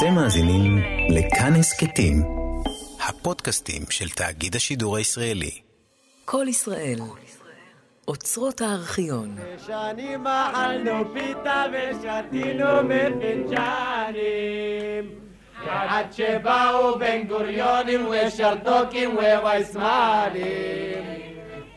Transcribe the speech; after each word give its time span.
אתם 0.00 0.14
מאזינים 0.14 0.78
לכאן 1.08 1.54
הסכתים, 1.54 2.22
הפודקאסטים 3.08 3.82
של 3.90 4.08
תאגיד 4.08 4.56
השידור 4.56 4.96
הישראלי. 4.96 5.50
כל 6.24 6.46
ישראל, 6.48 6.98
אוצרות 8.08 8.60
הארכיון. 8.60 9.36
שנים 9.66 10.26
אכלנו 10.26 11.12
פיתה 11.12 11.64
ושתינו 11.72 12.82
מפינג'נים 12.84 14.24
עד 15.68 16.12
שבאו 16.12 16.98
בן 16.98 17.22
גוריונים 17.28 18.06
ושרתוקים 18.08 19.16
ווייסמנים 19.16 21.04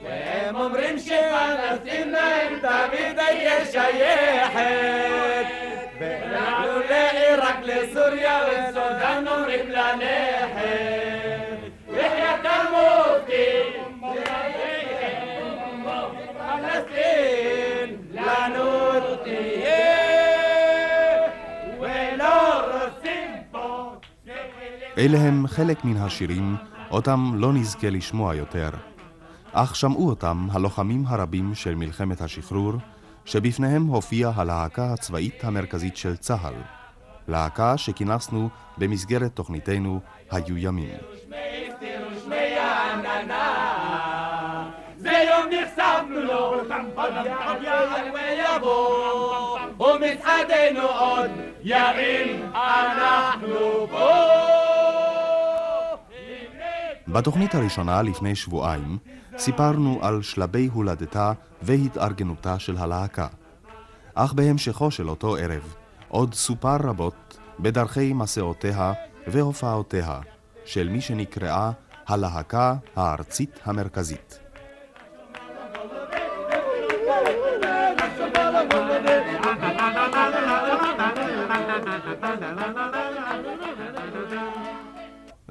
והם 0.04 0.56
אומרים 0.56 1.00
שפלסטין 1.00 2.12
להם 2.12 2.60
תמיד 2.60 3.16
תהיה 3.16 3.66
שייכת 3.66 5.63
ואנחנו 6.04 6.80
לעיראק, 6.90 7.60
לסוריה 7.64 8.40
וסודאן 8.48 9.26
אומרים 9.28 9.70
לנכד 9.70 11.54
יחיית 11.90 12.46
המופתי 12.46 13.74
פלסטין 16.38 17.98
לנו 18.14 18.70
תהיה 19.24 19.94
ולא 21.80 22.62
רוצים 22.74 23.32
פה 23.52 23.92
אלה 24.98 25.18
הם 25.18 25.48
חלק 25.48 25.86
מן 25.86 25.98
השירים 25.98 26.56
אותם 26.92 27.32
לא 27.36 27.54
נזכה 27.54 27.90
לשמוע 27.90 28.36
יותר, 28.36 28.70
אך 29.54 29.76
שמעו 29.76 30.10
אותם 30.10 30.48
הלוחמים 30.52 31.04
הרבים 31.08 31.56
של 31.56 31.76
מלחמת 31.76 32.22
השחרור, 32.22 32.74
שבפניהם 33.26 33.86
הופיעה 33.86 34.32
הלהקה 34.36 34.94
הצבאית 34.94 35.44
המרכזית 35.44 35.98
של 35.98 36.16
צה"ל, 36.16 36.54
להקה 37.28 37.78
שכינסנו 37.78 38.50
במסגרת 38.78 39.32
תוכניתנו 39.34 40.00
"היו 40.32 40.58
ימים". 40.58 40.98
ומצעדנו 49.80 50.88
עוד 50.88 51.32
ירים 51.64 52.52
אנחנו 52.56 53.88
פה 53.92 54.53
בתוכנית 57.14 57.56
הראשונה 57.56 58.02
לפני 58.02 58.36
שבועיים 58.36 58.98
סיפרנו 59.38 60.00
על 60.02 60.22
שלבי 60.22 60.70
הולדתה 60.74 61.34
והתארגנותה 61.62 62.60
של 62.60 62.78
הלהקה. 62.78 63.28
אך 64.14 64.34
בהמשכו 64.34 64.92
של 64.92 65.10
אותו 65.10 65.36
ערב 65.36 65.74
עוד 66.08 66.34
סופר 66.34 66.76
רבות 66.76 67.38
בדרכי 67.60 68.14
מסעותיה 68.14 68.94
והופעותיה 69.28 70.20
של 70.66 70.90
מי 70.90 71.02
שנקראה 71.02 71.72
הלהקה 72.08 72.76
הארצית 72.96 73.60
המרכזית. 73.64 74.43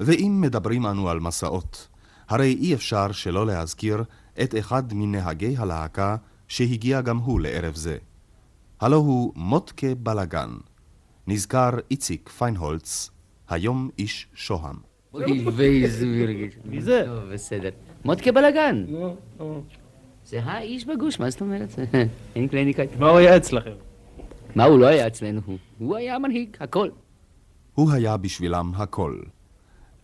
ואם 0.05 0.37
מדברים 0.41 0.85
אנו 0.85 1.09
על 1.09 1.19
מסעות, 1.19 1.87
הרי 2.29 2.55
אי 2.59 2.73
אפשר 2.73 3.11
שלא 3.11 3.45
להזכיר 3.45 4.03
את 4.43 4.55
אחד 4.59 4.93
מנהגי 4.93 5.55
הלהקה 5.57 6.15
שהגיע 6.47 7.01
גם 7.01 7.17
הוא 7.17 7.39
לערב 7.41 7.75
זה. 7.75 7.97
הלא 8.81 8.95
הוא 8.95 9.33
מוטקה 9.35 9.95
בלאגן. 9.95 10.49
נזכר 11.27 11.69
איציק 11.91 12.29
פיינהולץ, 12.29 13.09
היום 13.49 13.89
איש 13.99 14.27
שוהם. 14.33 14.75
אוי 15.13 15.45
ואיזה 15.55 16.05
מרגש. 16.05 16.53
מי 16.65 16.81
זה? 16.81 17.03
טוב, 17.05 17.33
בסדר. 17.33 17.69
מוטקה 18.05 18.31
בלאגן. 18.31 18.85
זה 20.25 20.43
האיש 20.43 20.85
בגוש, 20.85 21.19
מה 21.19 21.29
זאת 21.29 21.41
אומרת? 21.41 21.69
אין 22.35 22.47
קליניקה. 22.47 22.83
מה 22.99 23.09
הוא 23.09 23.17
היה 23.17 23.37
אצלכם? 23.37 23.71
מה 24.55 24.63
הוא 24.63 24.79
לא 24.79 24.85
היה 24.85 25.07
אצלנו? 25.07 25.41
הוא- 25.45 25.57
הוא 25.79 25.95
היה 25.95 26.15
המנהיג, 26.15 26.49
הכל. 26.59 26.89
הוא 27.73 27.91
היה 27.91 28.17
בשבילם 28.17 28.71
הכל. 28.75 29.19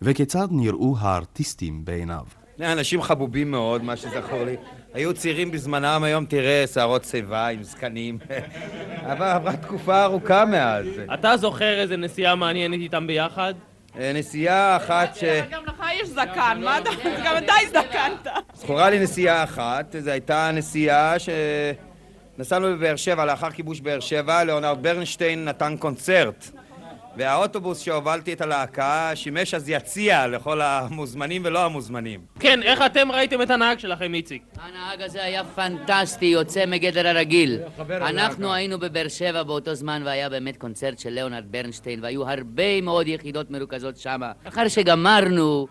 וכיצד 0.02 0.48
נראו 0.50 0.94
הארטיסטים 0.98 1.84
בעיניו? 1.84 2.22
אנשים 2.60 3.02
חבובים 3.02 3.50
מאוד, 3.50 3.84
מה 3.84 3.96
שזכור 3.96 4.44
לי. 4.44 4.56
היו 4.94 5.14
צעירים 5.14 5.50
בזמנם, 5.50 6.02
היום 6.04 6.24
תראה 6.24 6.64
שערות 6.74 7.04
שיבה 7.04 7.46
עם 7.46 7.62
זקנים. 7.62 8.18
אבל 9.12 9.26
עברה 9.26 9.56
תקופה 9.56 10.04
ארוכה 10.04 10.44
מאז. 10.44 10.86
אתה 11.14 11.36
זוכר 11.36 11.80
איזה 11.80 11.96
נסיעה 11.96 12.34
מעניינת 12.34 12.80
איתם 12.80 13.06
ביחד? 13.06 13.54
אה, 13.98 14.12
נסיעה 14.14 14.76
אחת 14.76 15.16
ש... 15.16 15.24
גם 15.50 15.62
לך 15.66 15.82
יש 16.02 16.08
זקן, 16.08 16.60
מה 16.64 16.78
אתה... 16.78 16.90
גם 17.24 17.36
אתה 17.38 17.52
הזדקנת. 17.62 18.26
זכורה 18.54 18.90
לי 18.90 18.98
נסיעה 18.98 19.44
אחת, 19.44 19.96
זו 19.98 20.10
הייתה 20.10 20.50
נסיעה 20.54 21.18
ש... 21.18 21.28
נסענו 22.38 22.66
בבאר 22.66 22.96
שבע, 22.96 23.24
לאחר 23.24 23.50
כיבוש 23.50 23.80
באר 23.80 24.00
שבע, 24.00 24.44
ליאונרד 24.44 24.82
ברנשטיין 24.82 25.44
נתן 25.44 25.76
קונצרט. 25.78 26.50
והאוטובוס 27.16 27.80
שהובלתי 27.80 28.32
את 28.32 28.40
הלהקה 28.40 29.10
שימש 29.14 29.54
אז 29.54 29.68
יציע 29.68 30.26
לכל 30.26 30.60
המוזמנים 30.60 31.42
ולא 31.44 31.64
המוזמנים. 31.64 32.20
כן, 32.40 32.62
איך 32.62 32.80
אתם 32.86 33.12
ראיתם 33.12 33.42
את 33.42 33.50
הנהג 33.50 33.78
שלכם, 33.78 34.14
איציק? 34.14 34.42
הנהג 34.56 35.02
הזה 35.02 35.24
היה 35.24 35.44
פנטסטי, 35.44 36.26
יוצא 36.26 36.66
מגדר 36.66 37.08
הרגיל. 37.08 37.58
אנחנו 37.90 38.44
הלהקה. 38.44 38.54
היינו 38.54 38.78
בבאר 38.78 39.08
שבע 39.08 39.42
באותו 39.42 39.74
זמן 39.74 40.02
והיה 40.04 40.28
באמת 40.28 40.56
קונצרט 40.56 40.98
של 40.98 41.10
ליאונרד 41.10 41.44
ברנשטיין 41.50 42.02
והיו 42.02 42.28
הרבה 42.28 42.80
מאוד 42.80 43.08
יחידות 43.08 43.50
מרוכזות 43.50 43.96
שם. 43.96 44.20
אחר 44.44 44.68
שגמרנו, 44.68 45.66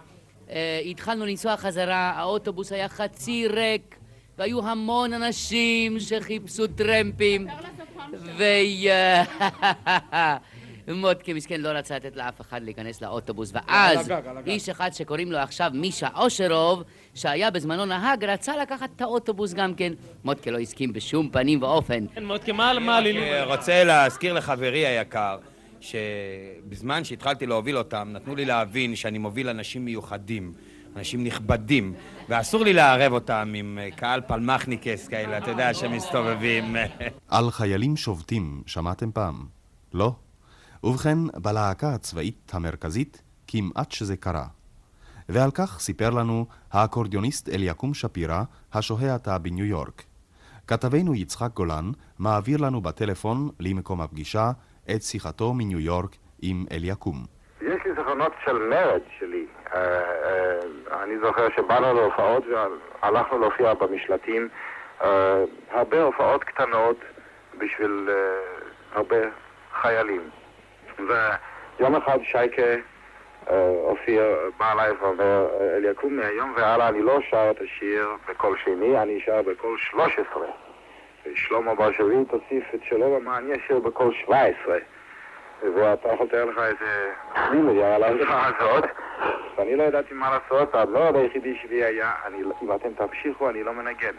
אה, 0.49 0.81
התחלנו 0.85 1.25
לנסוע 1.25 1.57
חזרה, 1.57 2.13
האוטובוס 2.16 2.72
היה 2.72 2.89
חצי 2.89 3.47
ריק 3.47 3.95
והיו 4.38 4.67
המון 4.67 5.13
אנשים 5.13 5.99
שחיפשו 5.99 6.67
טרמפים 6.67 7.47
ו... 8.38 8.44
מוטקה 10.94 11.33
מסכן 11.33 11.61
לא 11.61 11.69
רצה 11.69 11.95
לתת 11.95 12.16
לאף 12.16 12.41
אחד 12.41 12.63
להיכנס 12.63 13.01
לאוטובוס 13.01 13.51
ואז 13.53 14.11
איש 14.45 14.69
אחד 14.69 14.89
שקוראים 14.94 15.31
לו 15.31 15.38
עכשיו 15.38 15.72
מישה 15.73 16.07
אושרוב 16.16 16.83
שהיה 17.16 17.51
בזמנו 17.51 17.85
נהג 17.85 18.25
רצה 18.25 18.57
לקחת 18.57 18.89
את 18.95 19.01
האוטובוס 19.01 19.53
גם 19.53 19.73
כן 19.75 19.94
מוטקה 20.23 20.51
לא 20.51 20.59
הסכים 20.59 20.94
בשום 20.94 21.29
פנים 21.29 21.61
ואופן 21.61 22.05
כן, 22.16 22.25
מוטקה, 22.25 22.53
מה 22.53 22.79
מה 22.79 22.97
עלילים? 22.97 23.23
אני 23.23 23.41
רוצה 23.41 23.83
להזכיר 23.83 24.33
לחברי 24.33 24.88
היקר, 24.88 25.38
שבזמן 25.81 27.03
שהתחלתי 27.03 27.45
להוביל 27.45 27.78
אותם, 27.78 28.09
נתנו 28.11 28.35
לי 28.35 28.45
להבין 28.45 28.95
שאני 28.95 29.17
מוביל 29.17 29.49
אנשים 29.49 29.85
מיוחדים, 29.85 30.53
אנשים 30.95 31.23
נכבדים, 31.23 31.94
ואסור 32.29 32.63
לי 32.63 32.73
לערב 32.73 33.13
אותם 33.13 33.53
עם 33.55 33.79
אה, 33.81 33.91
קהל 33.91 34.22
פלמחניקס 34.22 35.07
כאלה, 35.07 35.38
אתה 35.38 35.51
יודע, 35.51 35.73
שמסתובבים. 35.73 36.75
על 37.28 37.51
חיילים 37.51 37.97
שובתים 37.97 38.63
שמעתם 38.66 39.11
פעם? 39.11 39.45
לא? 39.94 40.11
ובכן, 40.84 41.17
בלהקה 41.41 41.88
הצבאית 41.95 42.51
המרכזית 42.53 43.22
כמעט 43.47 43.91
שזה 43.91 44.17
קרה. 44.17 44.45
ועל 45.29 45.51
כך 45.51 45.79
סיפר 45.79 46.09
לנו 46.09 46.45
האקורדיוניסט 46.73 47.50
אליקים 47.50 47.94
שפירא, 47.94 48.41
השוהה 48.73 49.16
עתה 49.16 49.38
בניו 49.38 49.66
יורק. 49.66 50.03
כתבנו 50.67 51.16
יצחק 51.16 51.50
גולן 51.53 51.85
מעביר 52.19 52.57
לנו 52.62 52.81
בטלפון 52.81 53.50
למקום 53.59 54.01
הפגישה 54.01 54.51
את 54.95 55.01
שיחתו 55.01 55.53
מניו 55.53 55.79
יורק 55.79 56.16
עם 56.41 56.66
אליקים. 56.72 57.16
יש 57.61 57.85
לי 57.85 57.91
זיכרונות 57.97 58.31
של 58.46 58.57
מרד 58.69 59.01
שלי. 59.19 59.46
אה, 59.73 59.79
אה, 59.79 61.03
אני 61.03 61.13
זוכר 61.23 61.47
שבאנו 61.56 61.94
להופעות 61.94 62.44
והלכנו 62.51 63.40
להופיע 63.40 63.73
במשלטים. 63.73 64.50
אה, 65.01 65.44
הרבה 65.72 66.01
הופעות 66.01 66.44
קטנות 66.44 66.97
בשביל 67.57 68.09
אה, 68.09 68.16
הרבה 68.91 69.17
חיילים. 69.81 70.22
ויום 71.07 71.96
אחד 71.96 72.17
שייקה 72.23 72.61
אה, 73.49 73.69
הופיע, 73.84 74.23
בא 74.57 74.72
אליי 74.72 74.91
ואומר, 75.01 75.47
"אה, 75.61 75.78
אליקים, 75.78 76.17
מהיום 76.17 76.53
והלאה 76.57 76.90
אני 76.90 77.01
לא 77.01 77.19
שר 77.29 77.51
את 77.51 77.61
השיר 77.61 78.09
בקול 78.29 78.57
שני, 78.63 79.01
אני 79.01 79.19
שר 79.25 79.41
בקול 79.41 79.78
13. 79.78 80.47
ושלמה 81.25 81.75
בר 81.75 81.91
שביט 81.91 82.31
הוסיף 82.31 82.63
את 82.75 82.79
שלו 82.84 83.11
ואמר, 83.11 83.37
אני 83.37 83.53
אשיר 83.55 83.79
בקול 83.79 84.13
17. 84.25 84.78
ואתה 85.75 86.09
יכול 86.13 86.25
לתאר 86.25 86.46
לך 86.46 86.57
איזה 86.57 87.11
היה 87.69 87.95
על 87.95 88.03
ההצעה 88.03 88.47
הזאת, 88.47 88.84
ואני 89.57 89.75
לא 89.75 89.84
ידעתי 89.84 90.13
מה 90.13 90.29
לעשות, 90.29 90.75
הדבר 90.75 91.17
היחידי 91.17 91.55
שלי 91.61 91.84
היה, 91.84 92.11
אם 92.63 92.75
אתם 92.75 92.90
תמשיכו, 92.93 93.49
אני 93.49 93.63
לא 93.63 93.73
מנגן. 93.73 94.16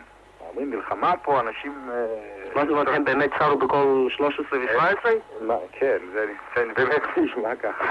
אומרים, 0.51 0.71
מלחמה 0.71 1.13
פה, 1.23 1.41
אנשים... 1.41 1.91
אה, 1.93 2.07
מה 2.55 2.63
זאת 2.63 2.71
אומרת, 2.71 2.89
הם 2.89 3.05
באמת 3.05 3.31
שרו 3.39 3.59
בכל 3.59 4.07
13 4.17 4.59
ו-17? 4.59 5.09
מה, 5.41 5.55
כן, 5.73 5.97
זה, 6.13 6.27
באמת 6.77 7.03
נשמע 7.17 7.57
ככה. 7.57 7.85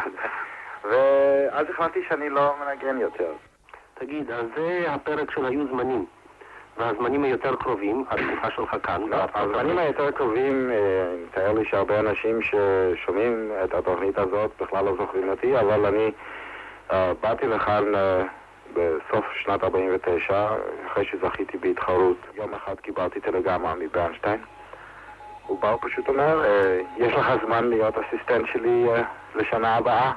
ואז 0.89 1.69
החלטתי 1.69 2.00
שאני 2.09 2.29
לא 2.29 2.56
מנגן 2.59 2.97
יותר. 2.97 3.31
תגיד, 3.94 4.31
אז 4.31 4.45
זה 4.56 4.83
הפרק 4.88 5.31
של 5.31 5.45
היו 5.45 5.67
זמנים. 5.67 6.06
והזמנים 6.77 7.23
היותר 7.23 7.56
קרובים, 7.56 8.06
התקופה 8.09 8.51
שלך 8.56 8.75
כאן. 8.83 9.01
לא, 9.09 9.17
הזמנים 9.33 9.77
היותר 9.77 10.11
קרובים, 10.11 10.71
אה, 10.71 10.75
אני 11.13 11.23
מתאר 11.23 11.53
לי 11.53 11.65
שהרבה 11.65 12.00
אנשים 12.00 12.39
ששומעים 12.41 13.51
את 13.63 13.73
התוכנית 13.73 14.17
הזאת 14.17 14.51
בכלל 14.61 14.85
לא 14.85 14.95
זוכרים 15.00 15.29
אותי, 15.29 15.59
אבל 15.59 15.85
אני 15.85 16.11
אה, 16.91 17.13
באתי 17.21 17.47
לכאן 17.47 17.95
אה, 17.95 18.23
בסוף 18.74 19.25
שנת 19.44 19.63
49, 19.63 20.48
אחרי 20.88 21.06
שזכיתי 21.06 21.57
בהתחרות. 21.57 22.18
יום 22.36 22.54
אחד 22.54 22.75
קיבלתי 22.80 23.19
טלגרמה 23.19 23.75
מברנשטיין. 23.75 24.42
הוא 25.48 25.62
בא 25.62 25.68
ופשוט 25.68 26.07
אומר, 26.07 26.45
אה, 26.45 26.81
יש 26.98 27.13
לך 27.13 27.31
זמן 27.45 27.69
להיות 27.69 27.95
אסיסטנט 27.98 28.48
שלי 28.54 28.86
אה, 28.89 29.04
לשנה 29.36 29.75
הבאה. 29.75 30.12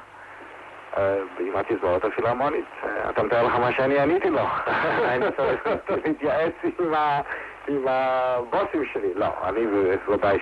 אה, 0.97 1.19
עם 1.41 1.57
התזמורת 1.57 2.05
הפילהרמונית. 2.05 2.65
אה, 2.85 3.11
אתה 3.11 3.23
מתאר 3.23 3.47
לך 3.47 3.55
מה 3.55 3.73
שאני 3.73 3.99
עניתי 3.99 4.31
לו. 4.31 4.41
אני 5.11 5.25
צריך 5.37 5.69
להתייעץ 6.05 6.53
עם 7.69 7.85
הבוסים 7.89 8.85
שלי. 8.93 9.15
לא, 9.15 9.27
אני 9.45 9.67
בוודאי 10.07 10.39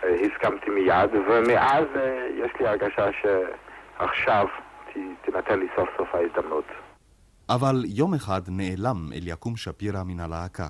שהסכמתי 0.00 0.70
מיד, 0.70 1.10
ומאז 1.28 1.84
אה, 1.96 2.28
יש 2.34 2.52
לי 2.60 2.66
הרגשה 2.66 3.06
שעכשיו 3.12 4.46
תינתן 5.22 5.58
לי 5.58 5.66
סוף 5.76 5.88
סוף 5.96 6.14
ההזדמנות. 6.14 6.64
אבל 7.48 7.84
יום 7.86 8.14
אחד 8.14 8.42
נעלם 8.48 9.12
אליקים 9.12 9.56
שפירא 9.56 10.02
מן 10.02 10.20
הלהקה. 10.20 10.68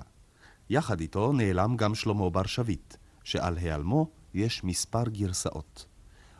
יחד 0.69 0.99
איתו 0.99 1.31
נעלם 1.33 1.75
גם 1.75 1.95
שלמה 1.95 2.29
בר 2.29 2.43
שביט, 2.43 2.95
שעל 3.23 3.57
היעלמו 3.57 4.09
יש 4.33 4.63
מספר 4.63 5.03
גרסאות. 5.07 5.85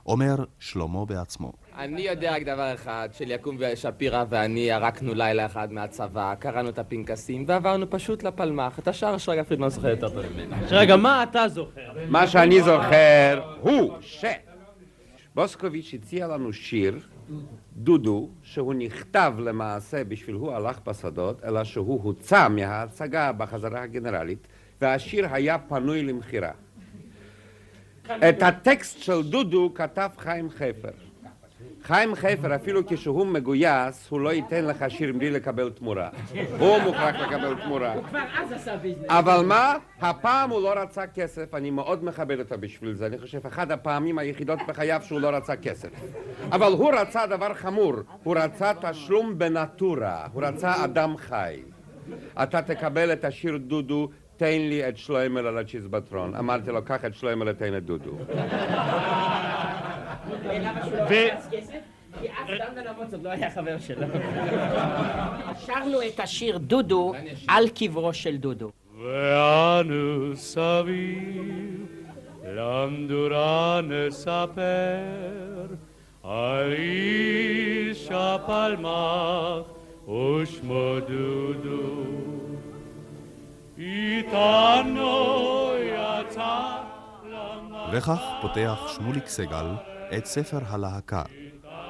אומר 0.05 0.35
שלמה 0.59 1.05
בעצמו. 1.05 1.53
אני 1.77 2.01
יודע 2.01 2.35
רק 2.35 2.43
דבר 2.43 2.73
אחד, 2.73 3.09
שליקום 3.11 3.57
ושפירא 3.59 4.23
ואני 4.29 4.59
ירקנו 4.59 5.13
לילה 5.13 5.45
אחד 5.45 5.71
מהצבא, 5.71 6.35
קראנו 6.35 6.69
את 6.69 6.79
הפנקסים 6.79 7.45
ועברנו 7.47 7.89
פשוט 7.89 8.23
לפלמ"ח. 8.23 8.79
את 8.79 8.87
השאר 8.87 9.17
שרגא 9.17 9.43
פרידמן 9.43 9.69
זוכר 9.69 9.87
יותר 9.87 10.09
טוב 10.09 10.25
ממני. 10.33 10.65
רגע, 10.69 10.95
מה 10.95 11.23
אתה 11.23 11.47
זוכר? 11.47 11.91
מה 12.09 12.27
שאני 12.27 12.61
זוכר 12.61 13.41
הוא 13.61 13.93
שבוסקוביץ' 15.33 15.93
הציע 15.93 16.27
לנו 16.27 16.53
שיר, 16.53 16.99
דודו, 17.77 18.29
שהוא 18.43 18.73
נכתב 18.73 19.33
למעשה 19.39 20.03
בשביל 20.03 20.35
הוא 20.35 20.51
הלך 20.51 20.79
בשדות, 20.85 21.45
אלא 21.45 21.63
שהוא 21.63 22.03
הוצא 22.03 22.49
מההצגה 22.49 23.31
בחזרה 23.31 23.81
הגנרלית, 23.81 24.47
והשיר 24.81 25.27
היה 25.31 25.57
פנוי 25.59 26.03
למכירה. 26.03 26.51
את 28.05 28.43
הטקסט 28.43 28.99
של 28.99 29.23
דודו 29.23 29.71
כתב 29.75 30.09
חיים 30.17 30.49
חפר. 30.49 30.91
חיים 31.83 32.15
חפר, 32.15 32.55
אפילו 32.55 32.81
כשהוא 32.87 33.27
מגויס, 33.27 34.09
הוא 34.09 34.19
לא 34.19 34.33
ייתן 34.33 34.65
לך 34.65 34.85
שיר 34.89 35.13
בלי 35.13 35.31
לקבל 35.31 35.69
תמורה. 35.69 36.09
הוא 36.59 36.77
מוכרח 36.77 37.15
לקבל 37.15 37.55
תמורה. 37.63 37.93
הוא 37.93 38.03
כבר 38.03 38.19
אז 38.37 38.51
עשה 38.51 38.77
ביזנס. 38.77 39.05
אבל 39.09 39.45
מה? 39.45 39.75
הפעם 40.01 40.49
הוא 40.49 40.61
לא 40.61 40.73
רצה 40.73 41.07
כסף, 41.07 41.53
אני 41.53 41.69
מאוד 41.69 42.03
מכבד 42.03 42.39
אותו 42.39 42.55
בשביל 42.59 42.93
זה. 42.93 43.05
אני 43.05 43.17
חושב, 43.17 43.47
אחת 43.47 43.71
הפעמים 43.71 44.17
היחידות 44.17 44.59
בחייו 44.67 45.01
שהוא 45.03 45.19
לא 45.19 45.27
רצה 45.27 45.55
כסף. 45.55 45.89
אבל 46.51 46.71
הוא 46.71 46.91
רצה 46.93 47.27
דבר 47.27 47.53
חמור, 47.53 47.93
הוא 48.23 48.35
רצה 48.37 48.71
תשלום 48.81 49.37
בנטורה, 49.37 50.27
הוא 50.33 50.43
רצה 50.43 50.83
אדם 50.83 51.17
חי. 51.17 51.61
אתה 52.43 52.61
תקבל 52.61 53.13
את 53.13 53.25
השיר 53.25 53.57
דודו, 53.57 54.09
תן 54.37 54.45
לי 54.45 54.89
את 54.89 54.97
שלוימל 54.97 55.47
על 55.47 55.57
הצ'יזבטרון. 55.57 56.35
אמרתי 56.35 56.71
לו, 56.71 56.85
קח 56.85 57.05
את 57.05 57.15
שלוימל 57.15 57.49
ותן 57.49 57.77
את 57.77 57.85
דודו. 57.85 58.11
כסף? 61.51 61.79
כי 62.21 62.27
אף 62.27 62.47
דמנה 62.47 62.83
למוצות 62.83 63.23
לא 63.23 63.29
היה 63.29 63.51
חבר 63.51 63.79
שלו. 63.79 64.07
שרנו 65.65 66.01
את 66.07 66.19
השיר 66.19 66.57
דודו 66.57 67.13
על 67.47 67.69
קברו 67.69 68.13
של 68.13 68.37
דודו. 68.37 68.71
ואנו 69.03 70.35
סביב 70.35 71.85
למדורה 72.45 73.79
נספר 73.83 75.65
על 76.23 76.73
איש 76.73 78.09
הפלמ"ח 78.11 79.71
ושמו 80.09 80.95
דודו 81.07 82.03
איתנו 83.77 85.69
יצא 85.83 86.75
וכך 87.91 88.21
פותח 88.41 88.87
שמוליק 88.87 89.27
סגל 89.27 89.65
את 90.17 90.25
ספר 90.25 90.59
הלהקה, 90.67 91.21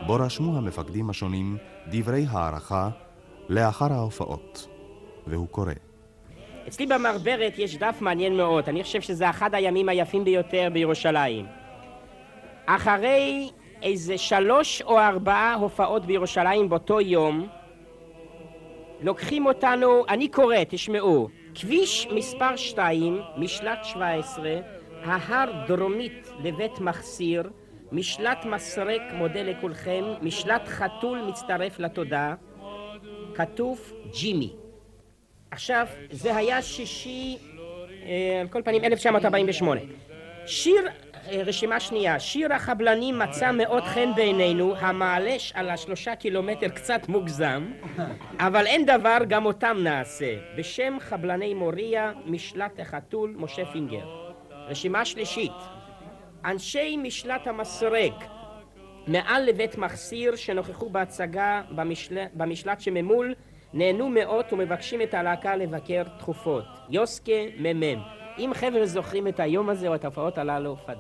בו 0.06 0.14
רשמו 0.14 0.58
המפקדים 0.58 1.10
השונים 1.10 1.58
דברי 1.88 2.26
הערכה 2.30 2.90
לאחר 3.50 3.94
ההופעות, 3.94 4.68
והוא 5.28 5.48
קורא. 5.48 5.74
אצלי 6.68 6.86
במרברת 6.86 7.54
יש 7.58 7.78
דף 7.78 7.98
מעניין 8.02 8.38
מאוד, 8.38 8.70
אני 8.70 8.84
חושב 8.84 9.02
שזה 9.02 9.30
אחד 9.30 9.56
הימים 9.56 9.90
היפים 9.90 10.24
ביותר 10.24 10.68
בירושלים. 10.74 11.46
אחרי 12.66 13.50
איזה 13.84 14.18
שלוש 14.18 14.82
או 14.82 15.00
ארבעה 15.00 15.54
הופעות 15.54 16.06
בירושלים 16.06 16.70
באותו 16.70 17.02
יום, 17.02 17.48
לוקחים 19.02 19.46
אותנו, 19.46 20.06
אני 20.10 20.28
קורא, 20.28 20.58
תשמעו, 20.70 21.28
כביש 21.56 22.08
מספר 22.16 22.56
2, 22.56 23.22
משלט 23.38 23.80
17, 23.84 24.60
ההר 25.04 25.66
דרומית 25.68 26.32
לבית 26.44 26.80
מחסיר, 26.80 27.50
משלט 27.96 28.46
מסרק 28.46 29.02
מודה 29.14 29.44
לכולכם, 29.44 30.04
משלט 30.22 30.68
חתול 30.68 31.22
מצטרף 31.28 31.80
לתודה, 31.80 32.34
כתוב 33.36 33.92
ג'ימי. 34.20 34.54
עכשיו, 35.52 35.88
זה 36.12 36.36
היה 36.36 36.62
שישי, 36.62 37.38
אה, 38.06 38.42
על 38.42 38.48
כל 38.48 38.62
פנים 38.66 38.84
1948. 38.84 39.82
שיר, 40.46 40.88
אה, 40.88 41.42
רשימה 41.46 41.80
שנייה, 41.80 42.20
שיר 42.20 42.54
החבלנים 42.54 43.20
מצא 43.20 43.52
מאוד 43.52 43.84
חן 43.84 44.10
בעינינו, 44.16 44.76
המעלש 44.78 45.52
על 45.56 45.70
השלושה 45.70 46.16
קילומטר 46.16 46.68
קצת 46.68 47.10
מוגזם, 47.10 47.72
אבל 48.40 48.68
אין 48.68 48.86
דבר, 48.86 49.18
גם 49.28 49.46
אותם 49.46 49.78
נעשה. 49.84 50.36
בשם 50.58 50.98
חבלני 51.00 51.54
מוריה, 51.54 52.12
משלט 52.26 52.80
החתול, 52.80 53.36
משה 53.38 53.66
פינגר. 53.66 54.06
רשימה 54.68 55.06
שלישית, 55.06 55.52
אנשי 56.46 56.98
משלט 56.98 57.48
המסרק, 57.48 58.14
מעל 59.08 59.44
לבית 59.44 59.78
מחסיר 59.78 60.36
שנוכחו 60.36 60.90
בהצגה 60.90 61.62
במשל... 61.72 62.18
במשלט 62.34 62.82
שממול 62.82 63.34
נהנו 63.74 64.10
מאוד 64.10 64.46
ומבקשים 64.52 65.02
את 65.02 65.14
הלהקה 65.14 65.56
לבקר 65.56 66.04
תכופות. 66.20 66.64
יוסקה 66.90 67.32
מ"מ. 67.58 68.02
אם 68.40 68.52
חבר'ה 68.54 68.86
זוכרים 68.86 69.28
את 69.28 69.40
היום 69.40 69.70
הזה 69.70 69.88
או 69.88 69.96
את 69.96 70.04
ההופעות 70.04 70.38
הללו, 70.38 70.78
פאדל. 70.86 71.00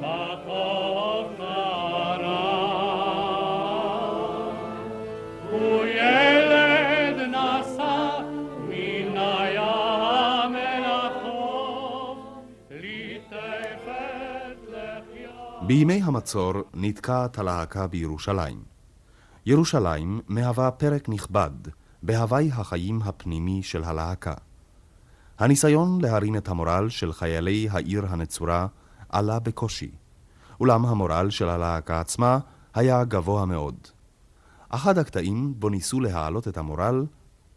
בחוף 0.00 1.38
נערה 5.98 6.27
בימי 15.68 16.02
המצור 16.02 16.52
נתקעת 16.74 17.38
הלהקה 17.38 17.86
בירושלים. 17.86 18.62
ירושלים 19.46 20.20
מהווה 20.28 20.70
פרק 20.70 21.08
נכבד 21.08 21.50
בהווי 22.02 22.50
החיים 22.52 23.00
הפנימי 23.04 23.62
של 23.62 23.84
הלהקה. 23.84 24.34
הניסיון 25.38 26.00
להרים 26.00 26.36
את 26.36 26.48
המורל 26.48 26.88
של 26.88 27.12
חיילי 27.12 27.68
העיר 27.70 28.06
הנצורה 28.08 28.66
עלה 29.08 29.38
בקושי, 29.38 29.90
אולם 30.60 30.86
המורל 30.86 31.30
של 31.30 31.48
הלהקה 31.48 32.00
עצמה 32.00 32.38
היה 32.74 33.04
גבוה 33.04 33.44
מאוד. 33.46 33.76
אחד 34.68 34.98
הקטעים 34.98 35.54
בו 35.58 35.68
ניסו 35.68 36.00
להעלות 36.00 36.48
את 36.48 36.58
המורל 36.58 37.06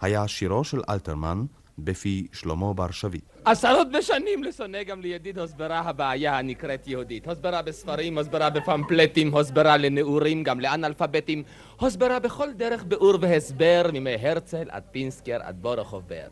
היה 0.01 0.27
שירו 0.27 0.63
של 0.63 0.81
אלתרמן 0.89 1.45
בפי 1.83 2.27
שלמה 2.33 2.73
בר 2.73 2.91
שביט. 2.91 3.23
עשרות 3.45 3.87
בשנים 3.91 4.43
לשונא 4.43 4.83
גם 4.83 5.01
לידיד 5.01 5.39
הסברה 5.39 5.79
הבעיה 5.79 6.37
הנקראת 6.39 6.87
יהודית. 6.87 7.27
הסברה 7.27 7.61
בספרים, 7.61 8.17
הסברה 8.17 8.49
בפמפלטים, 8.49 9.37
הסברה 9.37 9.77
לנעורים, 9.77 10.43
גם 10.43 10.59
לאנאלפביתים, 10.59 11.43
הסברה 11.79 12.19
בכל 12.19 12.53
דרך 12.53 12.83
ביאור 12.83 13.13
והסבר, 13.21 13.89
מימי 13.93 14.15
הרצל 14.21 14.67
עד 14.69 14.83
פינסקר 14.91 15.37
עד 15.41 15.61
בורוכוב 15.61 16.03
בר. 16.07 16.27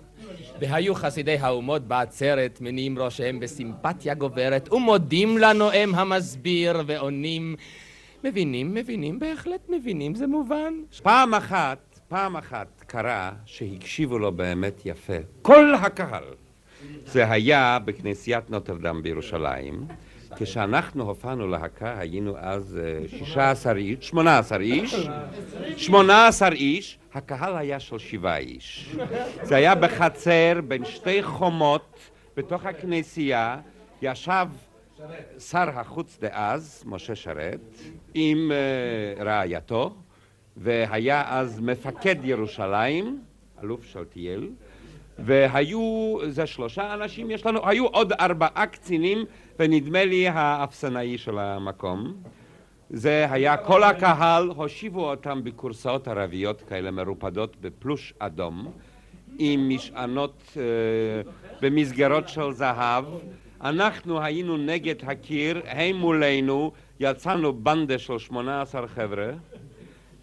והיו 0.60 0.96
חסידי 0.96 1.38
האומות 1.38 1.82
בעצרת 1.82 2.62
מניעים 2.62 3.00
ראשיהם 3.00 3.40
בסימפתיה 3.40 4.14
גוברת 4.14 4.74
ומודים 4.74 5.38
לנואם 5.38 5.96
המסביר 5.96 6.82
ועונים 6.86 7.56
מבינים, 8.24 8.74
מבינים, 8.74 9.20
בהחלט 9.20 9.70
מבינים, 9.70 10.16
זה 10.16 10.28
מובן. 10.28 10.74
פעם 11.04 11.34
אחת, 11.34 12.00
פעם 12.08 12.38
אחת 12.38 12.79
קרה 12.90 13.32
שהקשיבו 13.46 14.20
לו 14.20 14.32
באמת 14.32 14.86
יפה. 14.86 15.14
כל 15.42 15.76
הקהל. 15.82 16.24
זה 17.06 17.32
היה 17.32 17.80
בכנסיית 17.86 18.50
נוטרדם 18.50 19.04
בירושלים, 19.04 19.88
כשאנחנו 20.36 21.04
הופענו 21.04 21.48
להקה 21.48 22.00
היינו 22.00 22.38
אז 22.38 22.80
אה, 22.84 23.18
16 23.20 23.76
איש, 23.76 24.08
18 24.08 24.60
איש, 24.60 25.08
18 25.78 26.50
איש, 26.52 26.98
הקהל 27.14 27.58
היה 27.58 27.80
של 27.80 27.98
שבעה 27.98 28.38
איש. 28.38 28.96
זה 29.42 29.56
היה 29.56 29.76
בחצר 29.76 30.60
בין 30.68 30.86
שתי 30.86 31.24
חומות 31.24 32.00
בתוך 32.38 32.66
הכנסייה, 32.66 33.58
ישב 34.02 34.48
שר 35.40 35.70
החוץ 35.70 36.18
דאז, 36.22 36.84
משה 36.86 37.16
שרת, 37.16 37.60
עם 38.14 38.52
אה, 38.52 39.24
רעייתו, 39.24 39.96
והיה 40.60 41.24
אז 41.28 41.60
מפקד 41.60 42.16
ירושלים, 42.24 43.20
אלוף 43.64 43.86
שלטיאל, 43.86 44.50
והיו, 45.20 46.18
זה 46.30 46.46
שלושה 46.46 46.94
אנשים 46.94 47.32
יש 47.32 47.46
לנו, 47.46 47.68
היו 47.70 47.88
עוד 47.88 48.14
ארבעה 48.14 48.66
קצינים, 48.66 49.26
ונדמה 49.60 50.06
לי 50.06 50.28
האפסנאי 50.28 51.18
של 51.18 51.40
המקום. 51.40 52.14
זה 52.90 53.28
היה 53.32 53.58
כל 53.58 53.84
הקהל, 53.84 54.48
הושיבו 54.48 55.10
אותם 55.10 55.44
בכורסאות 55.44 56.08
ערביות 56.08 56.62
כאלה 56.62 56.92
מרופדות 56.92 57.56
בפלוש 57.62 58.14
אדום, 58.20 58.72
עם 59.40 59.70
משענות 59.70 60.44
אה, 60.58 60.62
במסגרות 61.62 62.30
של 62.30 62.52
זהב. 62.52 63.06
אנחנו 63.62 64.22
היינו 64.22 64.58
נגד 64.58 64.96
הקיר, 65.04 65.62
הם 65.66 65.96
מולנו, 65.96 66.72
יצאנו 67.00 67.54
בנדה 67.54 67.98
של 67.98 68.18
18 68.18 68.88
חבר'ה, 68.88 69.32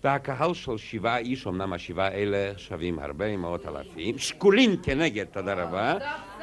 והקהל 0.06 0.54
של 0.54 0.76
שבעה 0.76 1.18
איש, 1.18 1.46
אמנם 1.46 1.72
השבעה 1.72 2.06
האלה 2.06 2.52
שווים 2.56 2.98
הרבה 2.98 3.36
מאות 3.36 3.66
אלפים, 3.66 4.18
שקולים 4.18 4.76
כנגד, 4.82 5.24
תודה 5.24 5.54
רבה, 5.54 5.94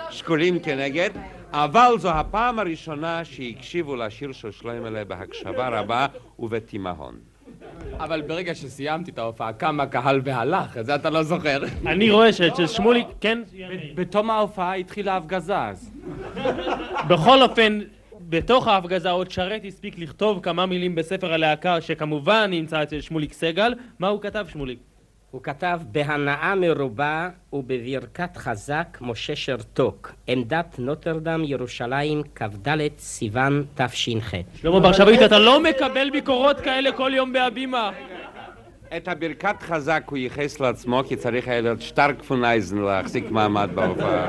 שקולים 0.10 0.60
כנגד, 0.60 1.10
אבל 1.52 1.94
זו 1.98 2.10
הפעם 2.10 2.60
הראשונה 2.60 3.26
שהקשיבו 3.26 3.96
לשיר 3.96 4.32
של 4.32 4.52
שלוימלה 4.52 5.06
בהקשבה 5.06 5.70
רבה 5.80 6.08
ובתימהון. 6.40 7.16
אבל 7.98 8.22
ברגע 8.22 8.56
שסיימתי 8.56 9.12
את 9.12 9.18
ההופעה, 9.18 9.54
קם 9.54 9.80
הקהל 9.80 10.22
והלך, 10.24 10.78
את 10.78 10.86
זה 10.86 10.96
אתה 10.96 11.10
לא 11.10 11.24
זוכר. 11.24 11.64
אני 11.88 12.12
רואה 12.12 12.34
שאצל 12.34 12.68
שמוליק, 12.68 13.08
כן? 13.22 13.42
בתום 13.96 14.30
ההופעה 14.30 14.74
התחילה 14.74 15.14
ההפגזה 15.14 15.58
אז. 15.60 15.92
בכל 17.08 17.42
אופן, 17.42 17.80
בתוך 18.34 18.68
ההפגזה 18.68 19.10
עוד 19.10 19.32
שרת 19.32 19.62
הספיק 19.68 20.00
לכתוב 20.00 20.40
כמה 20.44 20.66
מילים 20.66 20.96
בספר 20.96 21.34
הלהקה, 21.34 21.82
שכמובן 21.82 22.48
נמצא 22.50 22.84
אצל 22.84 23.02
שמוליק 23.02 23.34
סגל. 23.34 23.74
מה 24.00 24.08
הוא 24.08 24.22
כתב, 24.22 24.46
שמוליק? 24.52 24.80
הוא 25.32 25.44
כתב 25.44 25.80
בהנאה 25.92 26.56
מרובה 26.56 27.30
ובברכת 27.54 28.38
חזק 28.38 28.98
משה 29.02 29.36
שרתוק, 29.36 30.12
עמדת 30.28 30.76
נוטרדם 30.80 31.44
ירושלים 31.46 32.22
כ"ד 32.36 32.78
סיוון 32.98 33.64
תש"ח. 33.76 34.32
שלמה 34.62 34.80
בר 34.80 34.94
שביט, 34.94 35.22
אתה 35.22 35.40
לא 35.40 35.64
מקבל 35.64 36.10
ביקורות 36.10 36.60
כאלה 36.60 36.92
כל 36.92 37.12
יום 37.16 37.34
בהבימה. 37.34 37.92
את 38.98 39.08
הברכת 39.08 39.56
חזק 39.62 40.04
הוא 40.10 40.18
ייחס 40.18 40.60
לעצמו, 40.60 41.04
כי 41.08 41.16
צריך 41.16 41.48
היה 41.48 41.62
להיות 41.62 41.82
שטרק 41.82 42.24
פונייזן 42.24 42.78
להחזיק 42.78 43.32
מעמד 43.32 43.70
בהופעה. 43.76 44.28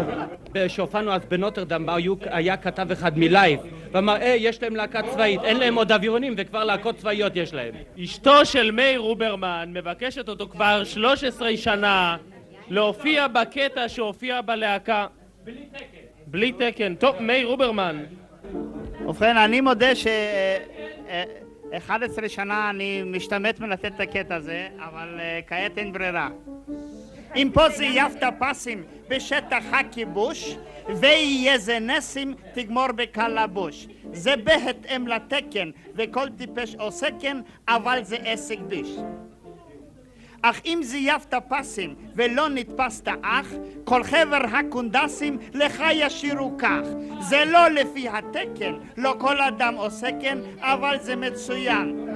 כשהופענו 0.54 1.12
אז 1.12 1.20
בנוטרדם 1.24 1.86
היה 2.24 2.56
כתב 2.56 2.90
אחד 2.92 3.18
מ 3.18 3.27
Life 3.27 3.60
ואמר, 3.92 4.14
היי, 4.14 4.48
יש 4.48 4.62
להם 4.62 4.76
להקה 4.76 5.02
צבאית, 5.02 5.40
אין 5.44 5.56
להם 5.56 5.74
עוד 5.74 5.92
אווירונים 5.92 6.34
וכבר 6.36 6.64
להקות 6.64 6.96
צבאיות 6.96 7.36
יש 7.36 7.54
להם. 7.54 7.74
אשתו 8.04 8.44
של 8.44 8.70
מאיר 8.70 9.00
רוברמן 9.00 9.70
מבקשת 9.72 10.28
אותו 10.28 10.48
כבר 10.48 10.84
13 10.84 11.56
שנה 11.56 12.16
להופיע 12.68 13.28
בקטע 13.28 13.88
שהופיע 13.88 14.40
בלהקה. 14.40 15.06
בלי 15.44 15.66
תקן. 15.72 15.84
בלי 16.26 16.52
תקן. 16.52 16.94
טוב, 16.94 17.16
מאיר 17.20 17.46
רוברמן. 17.46 18.04
ובכן, 19.06 19.36
אני 19.36 19.60
מודה 19.60 19.94
ש... 19.94 20.06
אה, 21.74 21.78
11 21.78 22.28
שנה 22.28 22.70
אני 22.70 23.02
משתמט 23.02 23.60
מלתת 23.60 23.92
את 23.96 24.00
הקטע 24.00 24.34
הזה, 24.34 24.68
אבל 24.78 25.20
אה, 25.20 25.40
כעת 25.46 25.78
אין 25.78 25.92
ברירה. 25.92 26.28
אם 27.36 27.50
פה 27.54 27.68
זייפת 27.68 28.22
פסים 28.38 28.82
בשטח 29.08 29.64
הכיבוש, 29.72 30.56
ויהיה 30.88 31.58
זה 31.58 31.78
נסים, 31.78 32.34
תגמור 32.54 32.86
בקלבוש. 32.96 33.86
זה 34.12 34.36
בהתאם 34.36 35.06
לתקן, 35.06 35.70
וכל 35.94 36.28
טיפש 36.28 36.74
עושה 36.74 37.06
כן, 37.20 37.36
אבל 37.68 38.04
זה 38.04 38.16
עסק 38.16 38.58
ביש. 38.58 38.88
אך 40.46 40.60
אם 40.64 40.80
זייפת 40.82 41.34
פסים 41.48 41.94
ולא 42.14 42.48
נתפסת 42.48 43.08
אח, 43.22 43.46
כל 43.84 44.04
חבר 44.04 44.40
הקונדסים 44.52 45.38
לך 45.54 45.82
ישירו 45.92 46.52
כך. 46.58 46.80
זה 47.20 47.44
לא 47.44 47.68
לפי 47.68 48.08
התקן, 48.08 48.74
לא 48.96 49.14
כל 49.18 49.40
אדם 49.40 49.74
עושה 49.74 50.08
כן, 50.20 50.38
אבל 50.60 50.96
זה 51.00 51.16
מצוין. 51.16 52.08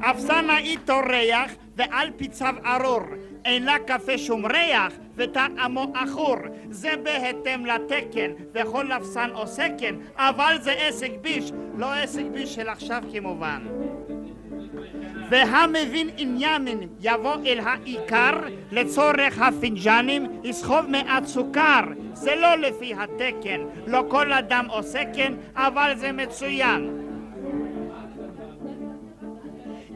אפסנה 0.00 0.58
איתו 0.58 1.00
ריח 1.08 1.52
ועל 1.76 2.10
פיציו 2.16 2.54
ארור. 2.64 3.02
אינה 3.44 3.78
קפה 3.78 4.18
שום 4.18 4.46
ריח 4.46 4.92
וטעמו 5.14 5.92
עכור. 5.94 6.36
זה 6.70 6.90
בהתאם 7.02 7.66
לתקן, 7.66 8.30
וכל 8.54 8.92
אפסן 8.92 9.30
עושה 9.32 9.66
כן, 9.78 9.94
אבל 10.16 10.56
זה 10.60 10.72
עסק 10.72 11.10
ביש, 11.20 11.52
לא 11.76 11.92
עסק 11.92 12.24
ביש 12.32 12.54
של 12.54 12.68
עכשיו 12.68 13.02
כמובן. 13.12 13.62
והמבין 15.30 16.10
עניינים 16.16 16.78
יבוא 17.00 17.34
אל 17.46 17.60
העיקר 17.64 18.32
לצורך 18.72 19.38
הפינג'נים 19.38 20.26
יסחוב 20.44 20.86
מעט 20.88 21.24
סוכר. 21.26 21.80
זה 22.12 22.34
לא 22.34 22.54
לפי 22.54 22.94
התקן. 22.94 23.60
לא 23.86 24.04
כל 24.08 24.32
אדם 24.32 24.66
עושה 24.68 25.02
כן 25.14 25.32
אבל 25.54 25.92
זה 25.96 26.12
מצוין. 26.12 26.96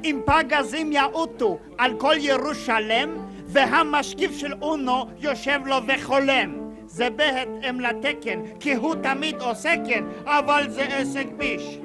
אם 0.04 0.20
פגזים 0.26 0.92
יעוטו 0.92 1.58
על 1.78 1.94
כל 1.98 2.14
ירושלם 2.18 3.10
והמשקיף 3.46 4.38
של 4.38 4.52
אונו 4.62 5.06
יושב 5.20 5.60
לו 5.66 5.76
וחולם. 5.86 6.64
זה 6.86 7.10
בהתאם 7.10 7.80
לתקן 7.80 8.40
כי 8.60 8.74
הוא 8.74 8.94
תמיד 8.94 9.40
עושה 9.40 9.74
כן 9.88 10.04
אבל 10.24 10.64
זה 10.68 10.82
עסק 10.82 11.26
ביש 11.36 11.78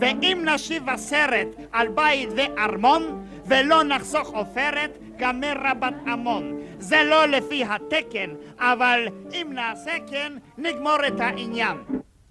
ואם 0.00 0.42
נשיב 0.54 0.88
הסרט 0.88 1.48
על 1.72 1.88
בית 1.88 2.28
וארמון, 2.36 3.26
ולא 3.46 3.82
נחסוך 3.82 4.28
עופרת, 4.28 4.98
גמר 5.18 5.54
רבת 5.64 5.94
עמון. 6.06 6.58
זה 6.78 6.96
לא 7.10 7.26
לפי 7.26 7.64
התקן, 7.64 8.30
אבל 8.58 9.00
אם 9.32 9.50
נעשה 9.54 9.92
כן, 10.10 10.32
נגמור 10.58 10.96
את 11.08 11.20
העניין. 11.20 11.76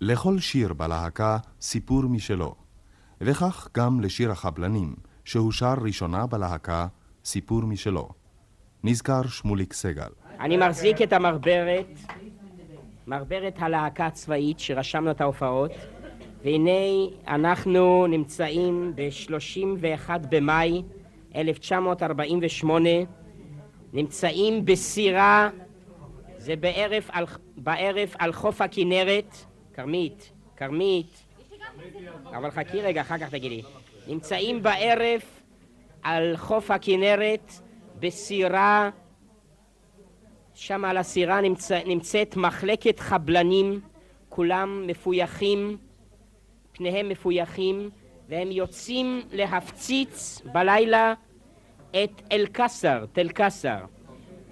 לכל 0.01 0.39
שיר 0.39 0.73
בלהקה 0.73 1.37
סיפור 1.61 2.03
משלו, 2.03 2.55
וכך 3.21 3.67
גם 3.77 3.99
לשיר 4.01 4.31
החבלנים, 4.31 4.95
שהוא 5.25 5.51
שר 5.51 5.73
ראשונה 5.81 6.27
בלהקה 6.27 6.87
סיפור 7.25 7.61
משלו. 7.61 8.09
נזכר 8.83 9.27
שמוליק 9.27 9.73
סגל. 9.73 10.09
אני 10.39 10.57
מחזיק 10.57 11.01
את 11.01 11.13
המחברת, 11.13 11.85
מחברת 13.07 13.55
הלהקה 13.59 14.05
הצבאית 14.05 14.59
שרשמנו 14.59 15.11
את 15.11 15.21
ההופעות, 15.21 15.71
והנה 16.43 16.71
אנחנו 17.27 18.07
נמצאים 18.07 18.93
ב-31 18.95 20.09
במאי 20.29 20.83
1948, 21.35 22.89
נמצאים 23.93 24.65
בסירה, 24.65 25.49
זה 26.37 26.55
בערב 26.55 27.03
על, 27.11 27.25
בערב 27.57 28.15
על 28.19 28.33
חוף 28.33 28.61
הכנרת, 28.61 29.35
כרמית, 29.73 30.31
כרמית, 30.57 31.23
אבל 32.25 32.51
חכי 32.51 32.81
רגע, 32.81 33.01
אחר 33.01 33.17
כך 33.17 33.29
תגידי. 33.29 33.61
נמצאים 34.07 34.63
בערב 34.63 35.21
על 36.01 36.37
חוף 36.37 36.71
הכנרת 36.71 37.51
בסירה, 37.99 38.89
שם 40.53 40.85
על 40.85 40.97
הסירה 40.97 41.41
נמצא, 41.41 41.79
נמצאת 41.85 42.37
מחלקת 42.37 42.99
חבלנים, 42.99 43.81
כולם 44.29 44.87
מפויחים, 44.87 45.77
פניהם 46.79 47.09
מפויחים, 47.09 47.89
והם 48.29 48.51
יוצאים 48.51 49.21
להפציץ 49.31 50.41
בלילה 50.53 51.13
את 51.91 52.21
אל-קסר, 52.31 53.05
תל 53.11 53.29
קסר. 53.33 53.77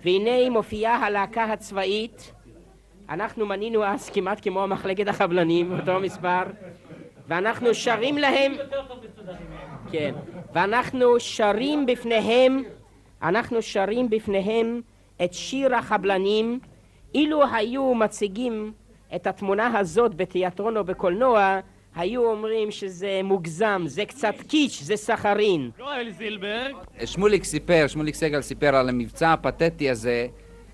והנה 0.03 0.49
מופיעה 0.49 0.95
הלהקה 0.95 1.43
הצבאית, 1.43 2.33
אנחנו 3.09 3.45
מנינו 3.45 3.83
אז 3.83 4.09
כמעט 4.09 4.43
כמו 4.43 4.67
מחלקת 4.67 5.07
החבלנים, 5.07 5.79
אותו 5.79 5.99
מספר, 5.99 6.43
ואנחנו 7.27 7.73
שרים 7.73 8.17
להם, 8.17 8.53
כן, 9.91 10.15
ואנחנו 10.53 11.19
שרים 11.19 11.85
בפניהם, 11.85 12.63
אנחנו 13.21 13.61
שרים 13.61 14.09
בפניהם 14.09 14.81
את 15.23 15.33
שיר 15.33 15.75
החבלנים, 15.75 16.59
אילו 17.15 17.43
היו 17.53 17.95
מציגים 17.95 18.73
את 19.15 19.27
התמונה 19.27 19.79
הזאת 19.79 20.15
בתיאטרון 20.15 20.77
או 20.77 20.83
בקולנוע, 20.83 21.59
היו 21.97 22.31
אומרים 22.31 22.71
שזה 22.71 23.21
מוגזם, 23.23 23.83
זה 23.85 24.05
קצת 24.05 24.35
קיץ', 24.47 24.79
זה 24.83 24.95
סחרין. 24.95 25.69
יואל 25.79 26.09
זילברג. 26.17 26.75
שמוליק 27.05 27.43
סיפר, 27.43 27.87
שמוליק 27.87 28.15
סגל 28.15 28.41
סיפר 28.41 28.75
על 28.75 28.89
המבצע 28.89 29.33
הפתטי 29.33 29.89
הזה 29.89 30.27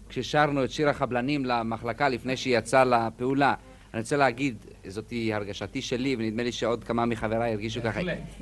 כששרנו 0.10 0.64
את 0.64 0.72
שיר 0.72 0.90
החבלנים 0.90 1.46
למחלקה 1.46 2.10
לפני 2.10 2.38
שהיא 2.38 2.58
יצאה 2.58 2.86
לפעולה. 2.86 3.54
אני 3.94 4.02
רוצה 4.02 4.18
להגיד, 4.18 4.66
זאתי 4.88 5.34
הרגשתי 5.34 5.82
שלי, 5.82 6.16
ונדמה 6.20 6.44
לי 6.44 6.52
שעוד 6.52 6.84
כמה 6.84 7.06
מחבריי 7.06 7.52
הרגישו 7.52 7.82
ככה. 7.84 8.00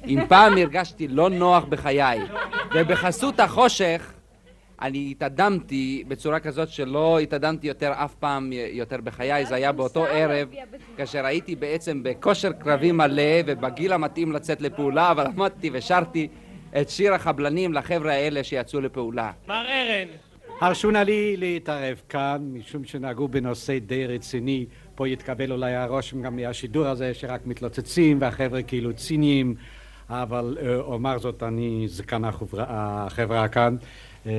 אם 0.08 0.20
פעם 0.30 0.58
הרגשתי 0.58 1.08
לא 1.08 1.30
נוח 1.30 1.64
בחיי, 1.64 2.20
ובחסות 2.76 3.40
החושך, 3.40 4.14
אני 4.82 5.08
התאדמתי 5.12 6.04
בצורה 6.08 6.40
כזאת 6.40 6.70
שלא 6.70 7.20
התאדמתי 7.20 7.68
יותר 7.68 7.92
אף 7.96 8.16
פעם 8.16 8.52
יותר 8.54 8.98
בחיי, 9.04 9.46
זה 9.46 9.56
היה 9.56 9.72
באותו 9.72 10.06
ערב 10.06 10.48
כאשר 10.98 11.26
הייתי 11.26 11.56
בעצם 11.56 12.04
בכושר 12.04 12.52
קרבי 12.52 12.92
מלא 12.92 13.42
ובגיל 13.46 13.94
המתאים 13.94 14.32
לצאת 14.32 14.62
לפעולה, 14.62 15.12
אבל 15.12 15.26
עמדתי 15.26 15.70
ושרתי 15.74 16.28
את 16.82 16.90
שיר 16.90 17.14
החבלנים 17.14 17.74
לחבר'ה 17.74 18.12
האלה 18.12 18.44
שיצאו 18.44 18.82
לפעולה. 18.82 19.32
מר 19.48 19.66
ארן. 19.66 20.08
הרשו 20.62 20.92
נא 20.92 20.98
לי 20.98 21.38
להתערב 21.38 22.02
כאן, 22.10 22.50
משום 22.54 22.84
שנגעו 22.84 23.28
בנושא 23.28 23.80
די 23.80 24.08
רציני. 24.08 24.66
פה 24.96 25.08
יתקבל 25.08 25.52
אולי 25.52 25.76
הרושם 25.76 26.22
גם 26.22 26.36
מהשידור 26.36 26.88
הזה 26.88 27.14
שרק 27.14 27.42
מתלוצצים 27.46 28.18
והחבר'ה 28.22 28.62
כאילו 28.62 28.94
ציניים, 28.94 29.56
אבל 30.10 30.58
אה, 30.62 30.76
אומר 30.76 31.20
זאת, 31.20 31.44
אני 31.44 31.84
זקן 31.88 32.26
החברה, 32.26 32.66
החברה 32.70 33.48
כאן. 33.48 33.76
אה, 34.28 34.32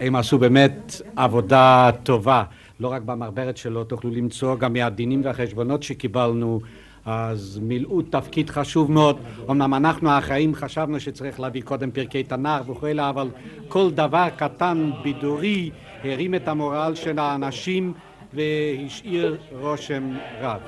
הם 0.00 0.16
עשו 0.16 0.38
באמת 0.38 1.02
עבודה 1.16 1.90
טובה, 2.02 2.42
לא 2.80 2.88
רק 2.88 3.02
במרברת 3.02 3.56
שלו, 3.56 3.84
תוכלו 3.84 4.10
למצוא 4.10 4.56
גם 4.56 4.72
מהדינים 4.72 5.20
והחשבונות 5.24 5.82
שקיבלנו 5.82 6.60
אז 7.06 7.60
מילאו 7.62 8.02
תפקיד 8.02 8.50
חשוב 8.50 8.92
מאוד. 8.92 9.18
אמנם 9.50 9.74
אנחנו 9.74 10.10
האחראים 10.10 10.54
חשבנו 10.54 11.00
שצריך 11.00 11.40
להביא 11.40 11.62
קודם 11.62 11.90
פרקי 11.90 12.22
תנ"ך 12.22 12.68
וכולי, 12.68 13.08
אבל 13.08 13.28
כל 13.68 13.90
דבר 13.90 14.28
קטן 14.36 14.90
בידורי 15.02 15.70
הרים 16.04 16.34
את 16.34 16.48
המורל 16.48 16.94
של 16.94 17.18
האנשים 17.18 17.92
והשאיר 18.32 19.36
רושם 19.60 20.16
רב. 20.40 20.60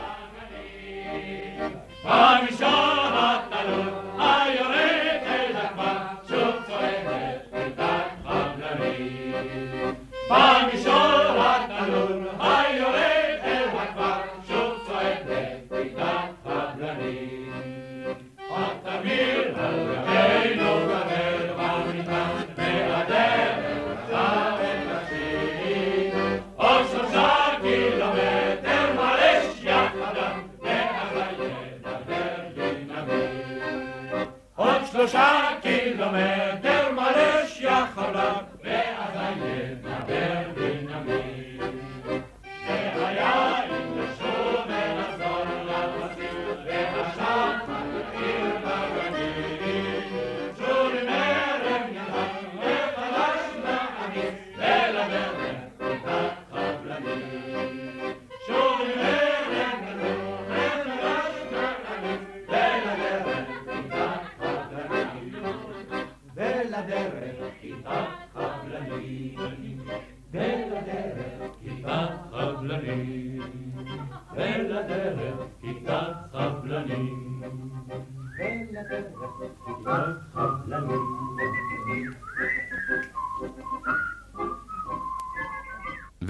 in 39.66 39.82
my 39.82 40.04
bed. 40.04 40.25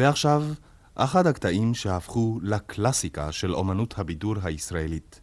ועכשיו, 0.06 0.42
אחד 0.94 1.26
הקטעים 1.26 1.74
שהפכו 1.74 2.38
לקלאסיקה 2.42 3.32
של 3.32 3.54
אומנות 3.54 3.94
הבידור 3.98 4.34
הישראלית. 4.42 5.20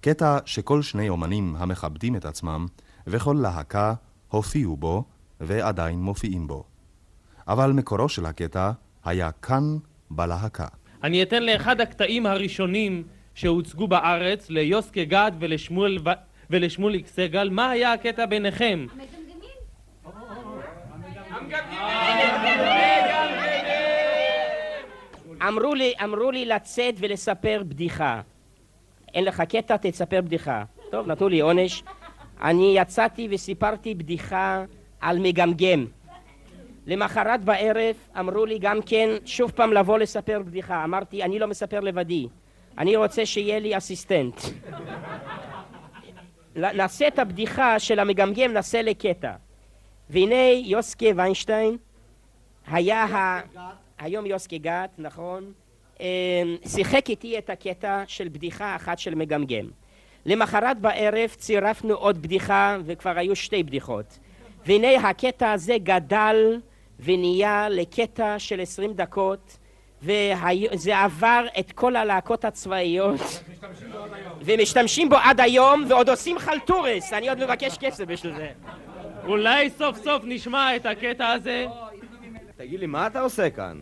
קטע 0.00 0.38
שכל 0.44 0.82
שני 0.82 1.08
אומנים 1.08 1.56
המכבדים 1.58 2.16
את 2.16 2.24
עצמם 2.24 2.66
וכל 3.06 3.38
להקה 3.42 3.94
הופיעו 4.28 4.76
בו 4.76 5.04
ועדיין 5.40 5.98
מופיעים 5.98 6.46
בו. 6.46 6.64
אבל 7.48 7.72
מקורו 7.72 8.08
של 8.08 8.26
הקטע 8.26 8.70
היה 9.04 9.30
כאן 9.32 9.76
בלהקה. 10.10 10.66
אני 11.02 11.22
אתן 11.22 11.42
לאחד 11.42 11.80
הקטעים 11.80 12.26
הראשונים 12.26 13.02
שהוצגו 13.34 13.88
בארץ, 13.88 14.50
ליוסקה 14.50 15.04
גד 15.04 15.32
ולשמואל 15.38 15.98
ו... 16.04 16.08
ולשמוליק 16.50 17.06
סגל, 17.06 17.48
מה 17.50 17.70
היה 17.70 17.92
הקטע 17.92 18.26
ביניכם? 18.26 18.86
אמרו 25.42 25.74
לי, 25.74 25.92
אמרו 26.04 26.30
לי 26.30 26.44
לצאת 26.44 26.94
ולספר 26.98 27.62
בדיחה. 27.68 28.20
אין 29.14 29.24
לך 29.24 29.40
קטע, 29.40 29.76
תספר 29.76 30.20
בדיחה. 30.20 30.64
טוב, 30.90 31.06
נתנו 31.06 31.28
לי 31.28 31.40
עונש. 31.40 31.82
אני 32.42 32.72
יצאתי 32.76 33.28
וסיפרתי 33.30 33.94
בדיחה 33.94 34.64
על 35.00 35.18
מגמגם. 35.18 35.86
למחרת 36.86 37.44
בערב 37.44 37.96
אמרו 38.18 38.46
לי 38.46 38.58
גם 38.58 38.78
כן 38.86 39.08
שוב 39.24 39.50
פעם 39.50 39.72
לבוא 39.72 39.98
לספר 39.98 40.42
בדיחה. 40.46 40.84
אמרתי, 40.84 41.22
אני 41.22 41.38
לא 41.38 41.46
מספר 41.46 41.80
לבדי, 41.80 42.26
אני 42.78 42.96
רוצה 42.96 43.26
שיהיה 43.26 43.58
לי 43.58 43.76
אסיסטנט. 43.76 44.40
נעשה 46.56 47.08
את 47.08 47.18
הבדיחה 47.18 47.78
של 47.78 47.98
המגמגם, 47.98 48.52
נעשה 48.52 48.82
לקטע. 48.82 49.32
והנה 50.10 50.42
יוסקה 50.64 51.06
ויינשטיין 51.16 51.76
היה 52.66 53.04
ה... 53.04 53.40
היום 53.98 54.26
יוסקה 54.26 54.58
גת, 54.58 54.90
נכון, 54.98 55.52
אה, 56.00 56.06
שיחק 56.66 57.10
איתי 57.10 57.38
את 57.38 57.50
הקטע 57.50 58.02
של 58.06 58.28
בדיחה 58.28 58.76
אחת 58.76 58.98
של 58.98 59.14
מגמגם. 59.14 59.68
למחרת 60.26 60.80
בערב 60.80 61.30
צירפנו 61.30 61.94
עוד 61.94 62.22
בדיחה 62.22 62.76
וכבר 62.84 63.18
היו 63.18 63.36
שתי 63.36 63.62
בדיחות. 63.62 64.18
והנה 64.66 65.08
הקטע 65.08 65.52
הזה 65.52 65.76
גדל 65.82 66.60
ונהיה 67.00 67.68
לקטע 67.68 68.38
של 68.38 68.60
עשרים 68.60 68.92
דקות 68.92 69.58
וזה 70.02 70.98
עבר 70.98 71.46
את 71.58 71.72
כל 71.72 71.96
הלהקות 71.96 72.44
הצבאיות 72.44 73.20
ומשתמשים 74.40 75.08
בו 75.08 75.16
עד 75.16 75.40
היום 75.40 75.84
ועוד 75.88 76.08
עושים 76.08 76.38
חלטורס, 76.38 77.12
אני 77.12 77.28
עוד 77.28 77.44
מבקש 77.44 77.78
כסף 77.78 78.04
בשביל 78.04 78.34
זה. 78.36 78.48
אולי 79.26 79.70
סוף 79.70 79.96
סוף 80.04 80.22
נשמע 80.24 80.76
את 80.76 80.86
הקטע 80.86 81.28
הזה? 81.28 81.66
תגיד 82.58 82.80
לי, 82.80 82.86
מה 82.86 83.06
אתה 83.06 83.20
עושה 83.20 83.50
כאן? 83.50 83.80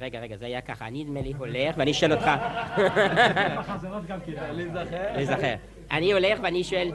רגע, 0.00 0.20
רגע, 0.20 0.36
זה 0.36 0.46
היה 0.46 0.60
ככה, 0.60 0.86
אני 0.86 1.04
נדמה 1.04 1.20
לי 1.20 1.32
הולך 1.38 1.74
ואני 1.78 1.94
שואל 1.94 2.12
אותך... 2.12 2.24
להיזכר. 5.16 5.54
אני 5.90 6.12
הולך 6.12 6.38
ואני 6.42 6.64
שואל, 6.64 6.92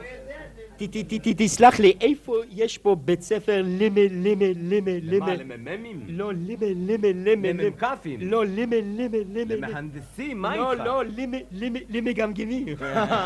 תסלח 1.36 1.80
לי, 1.80 1.92
איפה 2.00 2.36
יש 2.50 2.78
פה 2.78 2.96
בית 3.04 3.22
ספר 3.22 3.62
לימה, 3.64 4.00
לימה, 4.10 4.44
לימה, 4.56 4.90
לימה? 5.02 5.34
למ"מים? 5.34 6.00
לא, 6.08 6.32
לימה, 6.32 6.66
לימה, 6.86 7.08
לימה. 7.24 7.62
למ"כפים? 7.62 8.20
לא, 8.22 8.44
לימה, 8.46 8.76
לימה, 8.96 9.16
לימה. 9.34 9.54
למהנדסים, 9.54 10.42
מה 10.42 10.56
לא, 10.56 10.72
איתך? 10.72 10.84
לא, 10.84 11.04
לימה, 11.04 11.36
לימה, 11.52 11.78
למגמגמים. 11.88 12.66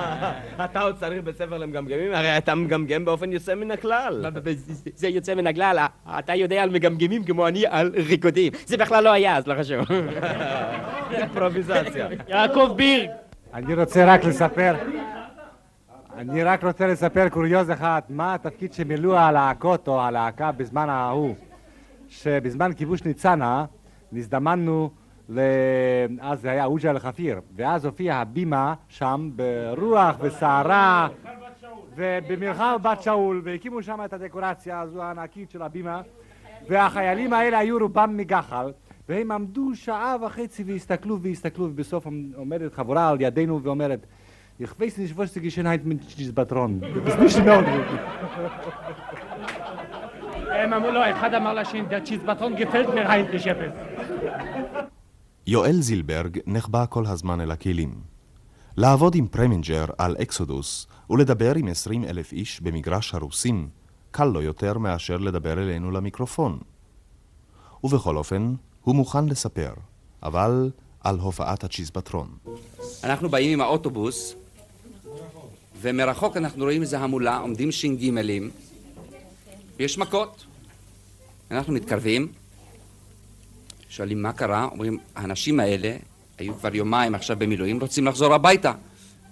אתה 0.65 0.81
עוד 0.81 0.97
צריך 1.01 1.25
בית 1.25 1.37
ספר 1.37 1.59
למגמגמים? 1.59 2.15
הרי 2.15 2.39
אתה 2.39 2.55
מגמגם 2.55 3.05
באופן 3.05 3.33
יוצא 3.33 3.55
מן 3.55 3.71
הכלל. 3.71 4.25
זה 4.95 5.09
יוצא 5.09 5.35
מן 5.35 5.47
הכלל, 5.47 5.79
אתה 6.19 6.35
יודע 6.35 6.63
על 6.63 6.71
מגמגמים 6.71 7.25
כמו 7.25 7.49
אני 7.49 7.67
על 7.67 7.93
ריקודים. 8.09 8.53
זה 8.67 8.77
בכלל 8.77 9.05
לא 9.05 9.13
היה, 9.13 9.37
אז 9.37 9.47
לא 9.47 9.55
חשוב. 9.55 9.85
אימפרוביזציה. 11.11 12.09
יעקב 12.29 12.75
בירג. 12.77 13.09
אני 13.55 13.75
רוצה 13.75 14.05
רק 14.15 14.25
לספר, 14.25 14.75
אני 16.17 16.43
רק 16.43 16.65
רוצה 16.65 16.87
לספר 16.87 17.29
קוריוז 17.29 17.71
אחד, 17.71 18.01
מה 18.09 18.35
התפקיד 18.35 18.73
שמילאו 18.73 19.17
הלהקות 19.17 19.89
או 19.89 20.01
הלהקה 20.01 20.53
בזמן 20.53 20.89
ההוא, 20.89 21.35
שבזמן 22.09 22.73
כיבוש 22.73 23.05
ניצנה 23.05 23.65
נזדמנו, 24.13 24.91
ל... 25.29 25.41
אז 26.21 26.41
זה 26.41 26.51
היה 26.51 26.65
אוג'ה 26.65 26.91
אל-חפיר, 26.91 27.41
ואז 27.57 27.85
הופיעה 27.85 28.21
הבימה 28.21 28.75
שם 28.89 29.31
ברוח 29.37 30.17
וסערה 30.21 31.09
ובמרחב 31.97 32.79
בת 32.83 33.03
שאול, 33.03 33.43
והקימו 33.45 33.83
שם 33.83 34.01
את 34.05 34.13
הדקורציה 34.13 34.81
הזו 34.81 35.03
הענקית 35.03 35.51
של 35.51 35.63
הבימה, 35.63 36.03
והחיילים 36.69 37.33
האלה 37.33 37.59
היו 37.59 37.79
רובם 37.81 38.17
מגחל, 38.17 38.73
והם 39.09 39.31
עמדו 39.31 39.75
שעה 39.75 40.17
וחצי 40.27 40.63
והסתכלו 40.63 41.21
והסתכלו, 41.21 41.65
ובסוף 41.65 42.07
עומדת 42.37 42.75
חבורה 42.75 43.09
על 43.09 43.21
ידינו 43.21 43.63
ואומרת, 43.63 44.07
Ich 44.57 44.71
weiß 44.79 44.99
nicht, 44.99 45.17
was 45.17 45.33
die 45.33 45.41
Geschönheit 45.41 45.85
mit 45.85 46.01
Cheesebatron. 46.09 46.81
Das 46.81 47.15
ist 47.15 47.21
nicht 47.21 47.39
in 47.39 47.49
Ordnung. 47.49 47.83
הם 50.51 50.73
אמרו 50.73 50.91
לו, 50.91 51.01
אחד 51.11 51.35
אמר 51.35 51.55
לשני, 51.55 51.83
גפלט 52.59 52.87
מר 52.95 53.11
היינטליש 53.11 53.47
אפס. 53.47 53.73
יואל 55.47 55.81
זילברג 55.81 56.39
נחבא 56.47 56.85
כל 56.89 57.07
הזמן 57.07 57.41
אל 57.41 57.51
הכלים. 57.51 57.95
לעבוד 58.77 59.15
עם 59.15 59.27
פרמינג'ר 59.27 59.85
על 59.99 60.17
אקסודוס 60.23 60.87
ולדבר 61.11 61.55
עם 61.55 61.69
עשרים 61.69 62.05
אלף 62.05 62.33
איש 62.33 62.61
במגרש 62.61 63.15
הרוסים 63.15 63.69
קל 64.11 64.25
לו 64.25 64.43
יותר 64.43 64.79
מאשר 64.79 65.17
לדבר 65.17 65.53
אלינו 65.53 65.91
למיקרופון. 65.91 66.59
ובכל 67.85 68.17
אופן, 68.17 68.55
הוא 68.83 68.95
מוכן 68.95 69.27
לספר, 69.27 69.73
אבל 70.23 70.71
על 71.01 71.19
הופעת 71.19 71.65
הצ'יזבטרון. 71.65 72.29
אנחנו 73.05 73.29
באים 73.29 73.53
עם 73.53 73.61
האוטובוס, 73.61 74.37
ומרחוק 75.85 76.37
אנחנו 76.37 76.65
רואים 76.65 76.83
איזה 76.83 76.99
המולה, 76.99 77.39
עומדים 77.39 77.73
ש"גים, 77.73 78.19
ויש 79.77 79.99
מכות. 79.99 80.45
אנחנו 81.51 81.73
מתקרבים, 81.73 82.29
שואלים 83.89 84.23
מה 84.23 84.33
קרה, 84.33 84.69
אומרים, 84.73 84.99
האנשים 85.17 85.61
האלה 85.61 85.97
היו 86.39 86.55
כבר 86.55 86.75
יומיים 86.75 87.15
עכשיו 87.15 87.37
במילואים, 87.39 87.81
רוצים 87.81 88.07
לחזור 88.07 88.35
הביתה. 88.35 88.73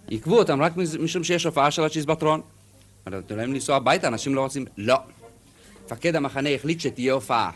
עיכבו 0.08 0.38
אותם 0.38 0.62
רק 0.62 0.72
משום 0.76 1.24
שיש 1.24 1.44
הופעה 1.44 1.70
של 1.70 1.84
הצ'יזבטרון. 1.84 2.40
נתנו 3.06 3.36
להם 3.36 3.52
לנסוע 3.52 3.76
הביתה, 3.76 4.08
אנשים 4.08 4.34
לא 4.34 4.40
רוצים... 4.40 4.64
לא. 4.76 4.96
מפקד 5.84 6.16
המחנה 6.16 6.48
החליט 6.50 6.80
שתהיה 6.80 7.12
הופעה. 7.12 7.50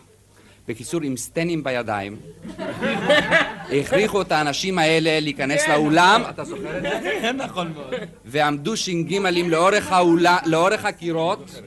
בקיצור, 0.69 1.03
עם 1.03 1.17
סטנים 1.17 1.65
בידיים, 1.65 2.17
הכריחו 3.73 4.23
את 4.23 4.33
האנשים 4.33 4.79
האלה 4.79 5.21
להיכנס 5.21 5.63
כן. 5.63 5.73
לאולם, 5.73 6.23
אתה 6.31 6.45
זוכר 6.45 6.79
את 6.79 7.03
זה? 7.03 7.33
נכון 7.33 7.73
מאוד. 7.73 7.95
ועמדו 8.25 8.77
ש"גים 8.77 9.27
לאורך, 10.47 10.85
הקירות, 10.85 11.61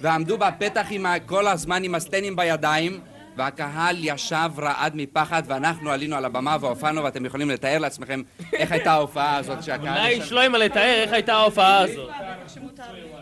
ועמדו 0.00 0.38
בפתח 0.38 0.86
כל 1.26 1.46
הזמן 1.46 1.84
עם 1.84 1.94
הסטנים 1.94 2.36
בידיים, 2.36 3.00
והקהל 3.36 3.96
ישב 3.98 4.50
רעד 4.58 4.92
מפחד, 4.94 5.42
ואנחנו 5.46 5.90
עלינו 5.90 6.16
על 6.16 6.24
הבמה 6.24 6.56
והופענו, 6.60 7.04
ואתם 7.04 7.26
יכולים 7.26 7.50
לתאר 7.50 7.78
לעצמכם 7.78 8.22
איך 8.52 8.72
הייתה 8.72 8.92
ההופעה 8.92 9.36
הזאת 9.36 9.62
שהקהל... 9.62 9.98
אולי 9.98 10.22
שלוימה 10.22 10.58
לתאר 10.58 11.02
איך 11.02 11.12
הייתה 11.12 11.34
ההופעה 11.34 11.78
הזאת. 11.78 12.10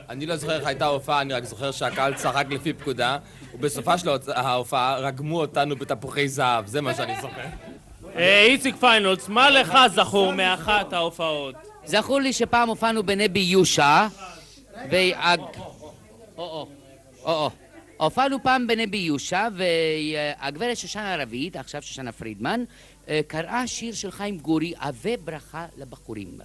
אני 0.08 0.26
לא 0.26 0.36
זוכר 0.36 0.56
איך 0.56 0.66
הייתה 0.66 0.84
ההופעה, 0.84 1.20
אני 1.20 1.34
רק 1.34 1.44
זוכר 1.44 1.70
שהקהל 1.70 2.14
צחק 2.14 2.46
לפי 2.50 2.72
פקודה, 2.72 3.18
ובסופה 3.54 3.98
של 3.98 4.08
ההופעה 4.34 4.98
רגמו 4.98 5.40
אותנו 5.40 5.76
בתפוחי 5.76 6.28
זהב, 6.28 6.66
זה 6.66 6.80
מה 6.80 6.94
שאני 6.94 7.14
זוכר. 7.20 7.42
אה, 8.18 8.42
איציק 8.42 8.76
פיינולס, 8.76 9.28
מה 9.28 9.50
לך 9.50 9.78
זכור 9.94 10.32
מאחת 10.32 10.92
ההופעות? 10.92 11.54
זכור 11.84 12.20
לי 12.20 12.32
שפעם 12.32 12.68
הופענו 12.68 13.02
בנבי 13.02 13.40
יושע, 13.40 14.06
והג... 14.90 15.40
הופענו 17.96 18.42
פעם 18.42 18.66
בנבי 18.66 18.96
יושע, 18.96 19.48
והגברת 19.52 20.76
שושנה 20.76 21.16
רביד, 21.16 21.56
עכשיו 21.56 21.82
שושנה 21.82 22.12
פרידמן, 22.12 22.64
אה, 23.08 23.20
קראה 23.26 23.66
שיר 23.66 23.94
של 23.94 24.10
חיים 24.10 24.38
גורי, 24.38 24.72
עבה 24.78 25.16
ברכה 25.24 25.66
לבחורים. 25.76 26.38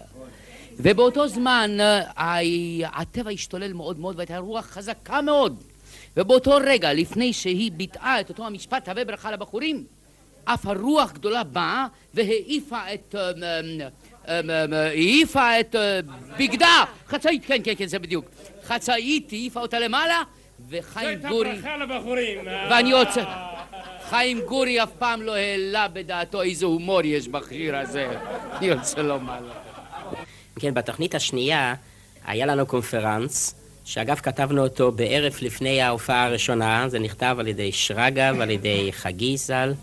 ובאותו 0.78 1.28
זמן 1.28 1.78
אה, 1.80 2.40
הטבע 2.94 3.32
השתולל 3.32 3.74
מאוד 3.74 4.00
מאוד 4.00 4.16
והייתה 4.16 4.38
רוח 4.38 4.66
חזקה 4.66 5.22
מאוד. 5.22 5.64
ובאותו 6.18 6.52
רגע, 6.64 6.94
לפני 6.94 7.34
שהיא 7.34 7.72
ביטאה 7.72 8.20
את 8.20 8.30
אותו 8.30 8.46
המשפט, 8.46 8.90
הווה 8.90 9.06
ברכה 9.06 9.32
לבחורים, 9.32 9.84
אף 10.46 10.66
הרוח 10.66 11.12
גדולה 11.12 11.44
באה 11.44 11.88
והעיפה 12.14 12.80
את... 12.94 13.16
אה, 13.16 13.62
העיפה 14.72 15.60
את 15.60 15.76
בגדה, 16.40 16.84
חצאית, 17.08 17.46
כן, 17.46 17.62
כן, 17.64 17.74
כן, 17.78 17.86
זה 17.86 18.00
בדיוק. 18.00 18.26
חצאית, 18.64 19.32
העיפה 19.32 19.60
אותה 19.60 19.80
למעלה, 19.80 20.22
וחיים 20.70 21.20
גורי... 21.20 21.56
זאת 21.56 21.66
הברכה 21.66 21.78
לבחורים. 21.78 22.40
ואני 22.70 22.94
רוצה... 22.94 23.24
חיים 24.10 24.42
גורי 24.48 24.84
אף 24.84 24.92
פעם 25.00 25.22
לא 25.22 25.36
העלה 25.36 25.88
בדעתו 25.88 26.42
איזה 26.42 26.66
הומור 26.66 27.02
יש 27.04 27.28
בשיר 27.28 27.78
הזה. 27.78 28.08
אני 28.58 28.74
רוצה 28.74 29.02
לומר 29.02 29.40
לך. 29.46 29.56
כן, 30.60 30.74
בתוכנית 30.74 31.16
השנייה 31.16 31.76
היה 32.26 32.46
לנו 32.46 32.66
קונפרנס, 32.66 33.56
שאגב 33.86 34.16
כתבנו 34.16 34.64
אותו 34.64 34.92
בערב 34.92 35.34
לפני 35.42 35.82
ההופעה 35.82 36.26
הראשונה, 36.26 36.90
זה 36.90 37.00
נכתב 37.00 37.36
על 37.40 37.48
ידי 37.48 37.72
שרגא 37.72 38.32
ועל 38.38 38.50
ידי 38.50 38.90
חגי 38.92 39.38
ז"ל, 39.38 39.74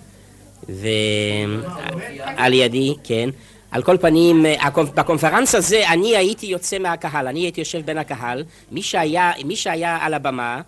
ועל 0.69 2.53
ידי, 2.53 2.95
כן. 3.05 3.31
על 3.71 3.83
כל 3.83 3.97
פנים, 4.01 4.47
בקונפרנס 4.95 5.55
הזה 5.55 5.89
אני 5.89 6.17
הייתי 6.17 6.47
יוצא 6.47 6.79
מהקהל, 6.79 7.29
אני 7.29 7.41
הייתי 7.41 7.61
יושב 7.61 7.81
בין 7.85 7.99
הקהל, 7.99 8.45
מי 8.73 8.83
שהיה, 8.83 9.33
מי 9.45 9.57
שהיה 9.57 9.99
על 10.01 10.15
הבמה 10.15 10.61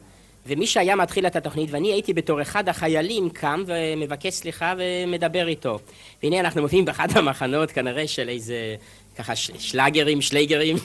ומי 0.47 0.67
שהיה 0.67 0.97
מתחיל 0.97 1.27
את 1.27 1.37
התוכנית 1.37 1.71
ואני 1.71 1.93
הייתי 1.93 2.13
בתור 2.13 2.43
אחד 2.43 2.69
החיילים 2.69 3.31
קם 3.31 3.65
ומבקש 3.67 4.35
סליחה 4.35 4.75
ומדבר 4.79 5.49
איתו. 5.49 5.79
והנה 6.23 6.41
אנחנו 6.41 6.63
מופיעים 6.63 6.85
באחד 6.85 7.09
המחנות 7.17 7.71
כנראה 7.71 8.09
של 8.09 8.29
איזה 8.29 8.77
ככה 9.19 9.37
שלאגרים, 9.37 10.21
שלייגרים, 10.21 10.77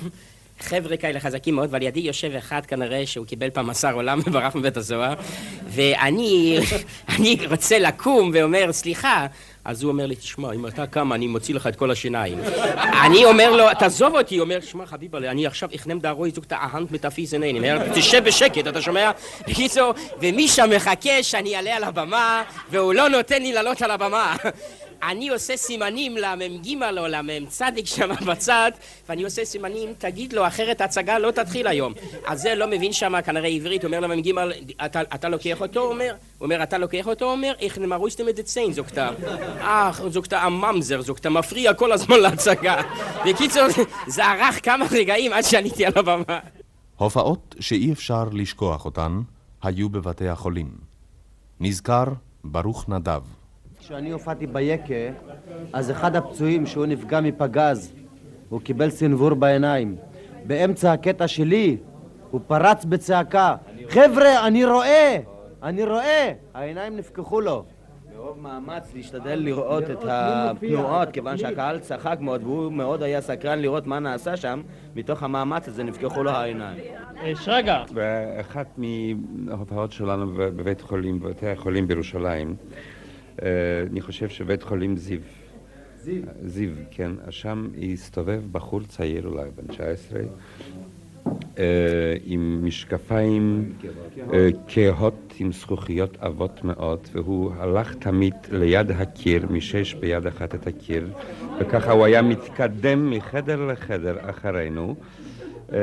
חבר'ה 0.60 0.98
כאלה 0.98 1.20
חזקים 1.20 1.56
מאוד, 1.56 1.70
ועל 1.72 1.82
ידי 1.82 2.00
יושב 2.00 2.36
אחד 2.36 2.66
כנראה 2.66 3.06
שהוא 3.06 3.26
קיבל 3.26 3.50
פעם 3.50 3.66
מאסר 3.66 3.94
עולם 3.94 4.20
וברח 4.26 4.56
מבית 4.56 4.78
הסוהר, 4.78 5.14
ואני 5.68 6.60
אני 7.16 7.38
רוצה 7.50 7.80
לקום 7.80 8.32
ואומר 8.34 8.74
סליחה, 8.74 9.28
אז 9.66 9.84
הוא 9.84 9.92
אומר 9.92 10.06
לי, 10.06 10.16
תשמע, 10.16 10.54
אם 10.54 10.68
אתה 10.68 10.88
קם, 10.88 11.14
אני 11.14 11.28
מוציא 11.28 11.56
לך 11.56 11.68
את 11.68 11.76
כל 11.76 11.92
השיניים. 11.92 12.38
אני 13.06 13.26
אומר 13.26 13.56
לו, 13.56 13.66
תעזוב 13.80 14.16
אותי, 14.16 14.38
הוא 14.38 14.44
אומר, 14.44 14.62
שמע 14.62 14.86
חביבה, 14.86 15.18
אני 15.18 15.48
עכשיו 15.48 15.70
אכנם 15.76 16.00
דהרוי 16.00 16.32
זוגתא 16.32 16.56
אהנט 16.56 16.92
מטאפיזנין. 16.92 17.56
אני 17.56 17.74
אומר, 17.74 17.94
תשב 17.94 18.24
בשקט, 18.24 18.68
אתה 18.68 18.82
שומע? 18.82 19.12
בקיצור, 19.48 19.94
ומי 20.22 20.48
שם 20.48 20.70
מחכה 20.76 21.24
שאני 21.24 21.56
אעלה 21.56 21.76
על 21.76 21.84
הבמה, 21.84 22.44
והוא 22.70 22.94
לא 22.94 23.10
נותן 23.10 23.42
לי 23.42 23.54
לעלות 23.54 23.82
על 23.82 23.92
הבמה. 23.92 24.36
אני 25.10 25.30
עושה 25.30 25.58
סימנים 25.58 26.18
למ"ג 26.18 26.84
או 26.98 27.08
למ"צ 27.08 27.62
שם 27.86 28.10
בצד, 28.26 28.72
ואני 29.10 29.24
עושה 29.24 29.46
סימנים, 29.46 29.94
תגיד 29.98 30.34
לו, 30.34 30.48
אחרת 30.48 30.82
ההצגה 30.82 31.20
לא 31.20 31.32
תתחיל 31.32 31.68
היום. 31.68 31.94
אז 32.26 32.42
זה 32.42 32.56
לא 32.56 32.68
מבין 32.68 32.94
שם 32.94 33.14
כנראה 33.26 33.50
עברית, 33.50 33.86
אומר 33.86 34.00
למ"ג, 34.00 34.32
אתה, 34.86 35.02
אתה 35.02 35.30
לוקח 35.30 35.62
אותו? 35.62 35.82
אומר, 35.82 36.16
אומר, 36.42 36.64
אתה 36.64 36.78
לוקח 36.78 37.08
אותו? 37.08 37.32
אומר, 37.32 37.54
איך 37.60 37.78
נמרויסטם 37.78 38.30
את 38.30 38.40
ציין, 38.40 38.74
זוגתא. 38.74 39.10
אך, 39.60 40.02
זוגתא 40.08 40.36
הממזר, 40.36 41.02
זוגתא 41.02 41.30
מפריע 41.30 41.74
כל 41.74 41.92
הזמן 41.92 42.20
להצגה. 42.20 42.82
בקיצור, 43.26 43.68
זה 44.08 44.26
ארך 44.26 44.66
כמה 44.66 44.86
רגעים 44.92 45.34
עד 45.34 45.44
שעליתי 45.44 45.86
על 45.86 45.94
הבמה. 45.96 46.40
הופעות 46.98 47.56
שאי 47.60 47.92
אפשר 47.92 48.24
לשכוח 48.32 48.86
אותן 48.86 49.22
היו 49.64 49.90
בבתי 49.90 50.28
החולים. 50.28 50.72
נזכר 51.60 52.06
ברוך 52.44 52.90
נדב. 52.90 53.22
כשאני 53.86 54.12
הופעתי 54.12 54.48
ביקה, 54.48 54.94
אז 55.74 55.92
אחד 55.92 56.16
הפצועים 56.16 56.66
שהוא 56.66 56.86
נפגע 56.86 57.22
מפגז, 57.22 57.94
הוא 58.50 58.62
קיבל 58.62 58.90
סנוור 58.90 59.34
בעיניים. 59.34 59.96
באמצע 60.48 60.94
הקטע 60.94 61.28
שלי, 61.28 61.78
הוא 62.32 62.42
פרץ 62.48 62.86
בצעקה, 62.86 63.56
חבר'ה, 63.90 64.48
אני 64.48 64.66
רואה! 64.66 65.18
אני 65.64 65.84
רואה! 65.84 66.34
העיניים 66.54 66.98
נפקחו 66.98 67.42
לו. 67.42 67.66
מרוב 68.16 68.40
מאמץ 68.40 68.94
להשתדל 68.94 69.36
לראות 69.36 69.84
את 69.90 70.04
התנועות, 70.08 71.12
כיוון 71.12 71.38
שהקהל 71.38 71.80
צחק 71.80 72.18
מאוד 72.22 72.44
והוא 72.44 72.72
מאוד 72.72 73.04
היה 73.04 73.22
סקרן 73.22 73.60
לראות 73.60 73.88
מה 73.88 74.00
נעשה 74.00 74.38
שם, 74.38 74.62
מתוך 74.96 75.24
המאמץ 75.24 75.68
הזה 75.68 75.84
נפקחו 75.84 76.24
לו 76.24 76.32
העיניים. 76.32 76.80
שרגא. 77.36 77.84
באחת 77.94 78.68
מההופעות 78.78 79.92
שלנו 79.92 80.34
בבית 80.36 80.82
חולים, 80.82 81.20
בבתי 81.20 81.48
החולים 81.48 81.88
בירושלים, 81.88 82.50
אה, 82.50 82.95
אני 83.92 84.02
חושב 84.02 84.30
שבית 84.30 84.64
חולים 84.64 84.98
זיו. 84.98 85.20
זיו. 86.04 86.22
זיו, 86.46 86.70
כן. 86.92 87.12
שם 87.30 87.68
הסתובב 87.94 88.42
בחור 88.52 88.82
צעיר, 88.84 89.28
אולי 89.28 89.50
בן 89.56 89.68
19, 89.68 90.20
אה, 91.60 91.64
עם 92.26 92.60
משקפיים 92.64 93.74
אה, 94.34 94.50
כהות 94.68 95.34
עם 95.40 95.52
זכוכיות 95.52 96.18
עבות 96.20 96.64
מאוד, 96.64 97.00
והוא 97.12 97.52
הלך 97.58 97.96
תמיד 97.96 98.34
ליד 98.52 98.92
הקיר, 98.92 99.48
משש 99.50 99.94
ביד 99.94 100.28
אחת 100.28 100.56
את 100.56 100.68
הקיר, 100.68 101.08
וככה 101.60 101.92
הוא 101.92 102.06
היה 102.06 102.22
מתקדם 102.22 103.10
מחדר 103.10 103.66
לחדר 103.66 104.30
אחרינו. 104.30 104.96
Uh, 105.70 105.74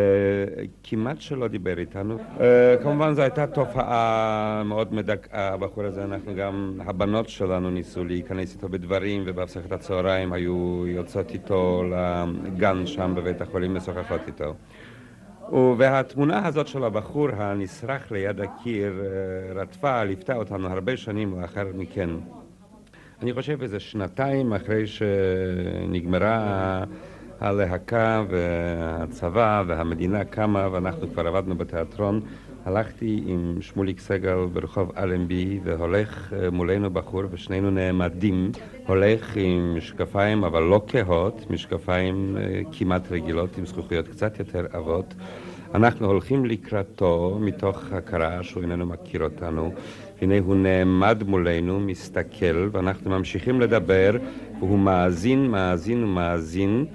כמעט 0.83 1.21
שלא 1.21 1.49
דיבר 1.49 1.79
איתנו. 1.79 2.19
Uh, 2.19 2.43
כמובן 2.83 3.15
זו 3.15 3.23
הייתה 3.23 3.47
תופעה 3.47 4.63
מאוד 4.65 4.95
מדכאה, 4.95 5.49
הבחור 5.55 5.85
הזה, 5.85 6.05
אנחנו 6.05 6.35
גם, 6.35 6.81
הבנות 6.87 7.29
שלנו 7.29 7.71
ניסו 7.71 8.05
להיכנס 8.05 8.55
איתו 8.55 8.69
בדברים, 8.69 9.23
ובהפסקת 9.27 9.73
הצהריים 9.73 10.33
היו 10.33 10.85
יוצאות 10.87 11.31
איתו 11.31 11.85
לגן 12.45 12.87
שם 12.87 13.15
בבית 13.17 13.41
החולים 13.41 13.75
משוחחות 13.75 14.21
איתו. 14.27 14.55
והתמונה 15.79 16.47
הזאת 16.47 16.69
של 16.69 16.85
הבחור 16.85 17.29
הנשרך 17.37 18.13
ליד 18.13 18.41
הקיר 18.41 18.93
uh, 19.01 19.59
רדפה, 19.59 20.05
ליוותה 20.05 20.35
אותנו 20.37 20.69
הרבה 20.69 20.97
שנים 20.97 21.41
לאחר 21.41 21.67
מכן. 21.75 22.11
אני 23.23 23.33
חושב 23.33 23.63
איזה 23.63 23.81
שנתיים 23.81 24.53
אחרי 24.53 24.87
שנגמרה 24.87 26.85
הלהקה 27.43 28.25
והצבא 28.29 29.63
והמדינה 29.67 30.25
קמה 30.25 30.69
ואנחנו 30.73 31.09
כבר 31.13 31.27
עבדנו 31.27 31.55
בתיאטרון, 31.55 32.21
הלכתי 32.65 33.23
עם 33.27 33.57
שמוליק 33.61 34.01
סגל 34.01 34.47
ברחוב 34.53 34.93
אלנבי 34.99 35.61
והולך 35.65 36.33
אה, 36.33 36.51
מולנו 36.51 36.91
בחור 36.91 37.23
ושנינו 37.31 37.71
נעמדים, 37.71 38.53
הולך 38.87 39.37
עם 39.37 39.75
משקפיים 39.77 40.45
אבל 40.45 40.63
לא 40.63 40.83
כהות, 40.87 41.51
משקפיים 41.51 42.37
אה, 42.41 42.61
כמעט 42.73 43.13
רגילות 43.13 43.59
עם 43.59 43.67
זכוכיות 43.67 44.09
קצת 44.09 44.39
יותר 44.39 44.67
עבות. 44.73 45.15
אנחנו 45.75 46.07
הולכים 46.07 46.45
לקראתו 46.45 47.39
מתוך 47.41 47.93
הכרה 47.93 48.43
שהוא 48.43 48.63
איננו 48.63 48.87
מכיר 48.87 49.25
אותנו. 49.25 49.73
הנה 50.21 50.35
הוא 50.39 50.57
נעמד 50.57 51.23
מולנו, 51.27 51.81
מסתכל, 51.81 52.69
ואנחנו 52.73 53.11
ממשיכים 53.11 53.61
לדבר, 53.61 54.11
והוא 54.59 54.79
מאזין, 54.79 55.47
מאזין 55.47 56.05
ומאזין, 56.05 56.87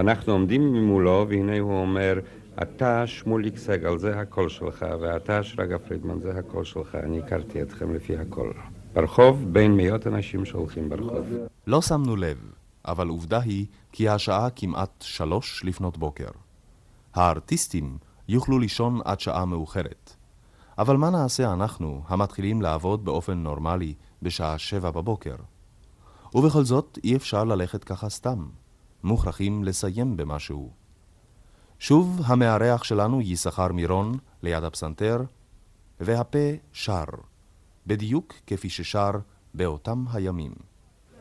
ואנחנו 0.00 0.32
עומדים 0.32 0.72
ממולו, 0.72 1.26
והנה 1.28 1.58
הוא 1.58 1.80
אומר, 1.80 2.20
אתה 2.62 3.06
שמוליק 3.06 3.56
סגל, 3.56 3.98
זה 3.98 4.20
הקול 4.20 4.48
שלך, 4.48 4.86
ואתה 5.00 5.42
שרגא 5.42 5.78
פרידמן, 5.78 6.20
זה 6.20 6.38
הקול 6.38 6.64
שלך, 6.64 6.94
אני 6.94 7.18
הכרתי 7.18 7.62
אתכם 7.62 7.94
לפי 7.94 8.16
הקול. 8.16 8.52
ברחוב, 8.92 9.44
בין 9.52 9.76
מאות 9.76 10.06
אנשים 10.06 10.44
שהולכים 10.44 10.88
ברחוב. 10.88 11.26
לא 11.66 11.82
שמנו 11.82 12.16
לב, 12.16 12.38
אבל 12.84 13.08
עובדה 13.08 13.40
היא 13.40 13.66
כי 13.92 14.08
השעה 14.08 14.50
כמעט 14.50 14.90
שלוש 15.00 15.64
לפנות 15.64 15.98
בוקר. 15.98 16.30
הארטיסטים 17.14 17.98
יוכלו 18.28 18.58
לישון 18.58 19.00
עד 19.04 19.20
שעה 19.20 19.44
מאוחרת. 19.44 20.16
אבל 20.78 20.96
מה 20.96 21.10
נעשה 21.10 21.52
אנחנו, 21.52 22.02
המתחילים 22.08 22.62
לעבוד 22.62 23.04
באופן 23.04 23.38
נורמלי 23.38 23.94
בשעה 24.22 24.58
שבע 24.58 24.90
בבוקר? 24.90 25.36
ובכל 26.34 26.64
זאת, 26.64 26.98
אי 27.04 27.16
אפשר 27.16 27.44
ללכת 27.44 27.84
ככה 27.84 28.08
סתם. 28.08 28.59
מוכרחים 29.04 29.64
לסיים 29.64 30.16
במשהו. 30.16 30.70
שוב 31.78 32.20
המארח 32.24 32.84
שלנו 32.84 33.20
יששכר 33.20 33.68
מירון 33.72 34.18
ליד 34.42 34.64
הפסנתר, 34.64 35.22
והפה 36.00 36.48
שר, 36.72 37.04
בדיוק 37.86 38.34
כפי 38.46 38.70
ששר 38.70 39.10
באותם 39.54 40.04
הימים. 40.12 40.52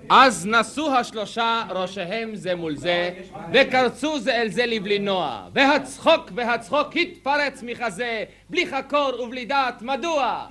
אז 0.10 0.48
נשאו 0.48 0.94
השלושה 0.94 1.64
ראשיהם 1.70 2.36
זה 2.36 2.56
מול 2.56 2.76
זה, 2.76 3.14
וקרצו 3.54 4.20
זה 4.20 4.42
אל 4.42 4.50
זה 4.50 4.66
לבלינוע, 4.66 5.48
והצחוק 5.54 6.32
והצחוק 6.36 6.88
התפרץ 6.96 7.64
מחזה, 7.64 8.24
בלי 8.50 8.68
חקור 8.68 9.12
ובלי 9.24 9.46
דעת, 9.46 9.82
מדוע? 9.82 10.48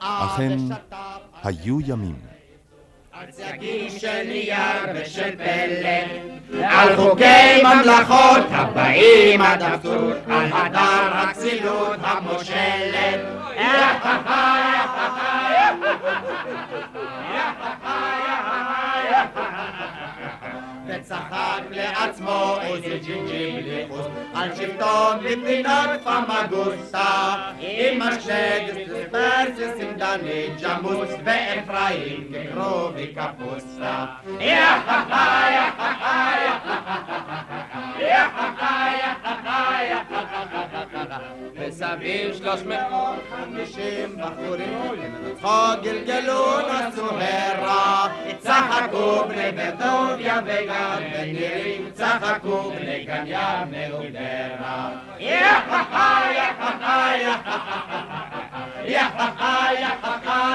אכן, 0.00 0.58
היו 1.44 1.80
ימים. 1.80 2.16
על 3.12 3.26
צגים 3.30 3.90
של 3.98 4.22
נייר 4.26 4.94
ושל 4.94 5.36
פלט, 5.36 6.10
על 6.62 6.96
חוקי 6.96 7.62
ממלכות 7.62 8.46
הבאים 8.50 9.42
עד 9.42 9.62
אבסורד, 9.62 10.16
על 10.28 10.46
הדר 10.52 11.10
הכסילות 11.12 11.98
המושלת. 12.02 13.36
וצחק 21.05 21.61
לעצמו 21.69 22.55
איזה 22.61 22.97
ג'ינג'י 23.05 23.61
בלי 23.61 23.85
חוס 23.89 24.05
על 24.33 24.55
שבטו 24.55 25.09
מפינת 25.21 25.89
פמגוסה 26.03 27.33
עם 27.59 28.01
השנגס 28.01 28.75
פרסס 29.11 29.73
עם 29.81 29.97
דני 29.97 30.47
ג'מוס 30.61 31.09
ואפרים 31.23 32.31
כקרובי 32.33 33.13
קפוסטה 33.15 34.05
וסביב 41.54 42.34
שלוש 42.34 42.62
מאות 42.62 43.18
חמישים 43.30 44.16
בחורים. 44.16 45.14
צחוק 45.36 45.82
גלגלו 45.82 46.58
נסו 46.60 47.06
הרע. 47.20 48.08
צחקו 48.38 49.24
בני 49.28 49.52
בטוביה 49.52 50.40
וגם 50.46 51.02
בנירים. 51.12 51.90
צחקו 51.92 52.70
בני 52.70 53.04
גניה 53.04 53.64
מאודרה 53.70 54.90
יחכה 55.18 56.20
יחכה 56.36 57.12
יחכה 57.22 57.86
יחכה 58.84 59.66
יחכה 59.80 60.54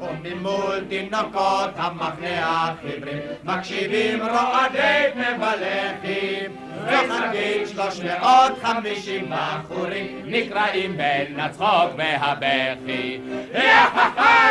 וממול 0.00 0.84
תינוקות 0.88 1.70
המחנה 1.76 2.42
החיברים 2.42 3.18
מקשיבים 3.44 4.20
רועדי 4.22 5.04
פני 5.12 5.38
בלחים 5.38 6.56
וחגים 6.86 7.66
שלוש 7.66 8.00
מאות 8.00 8.52
חמישים 8.62 9.30
בחורים 9.30 10.22
נקראים 10.24 10.96
בין 10.96 11.40
הצחוק 11.40 11.90
והבכי. 11.96 13.20
יחכה 13.54 14.44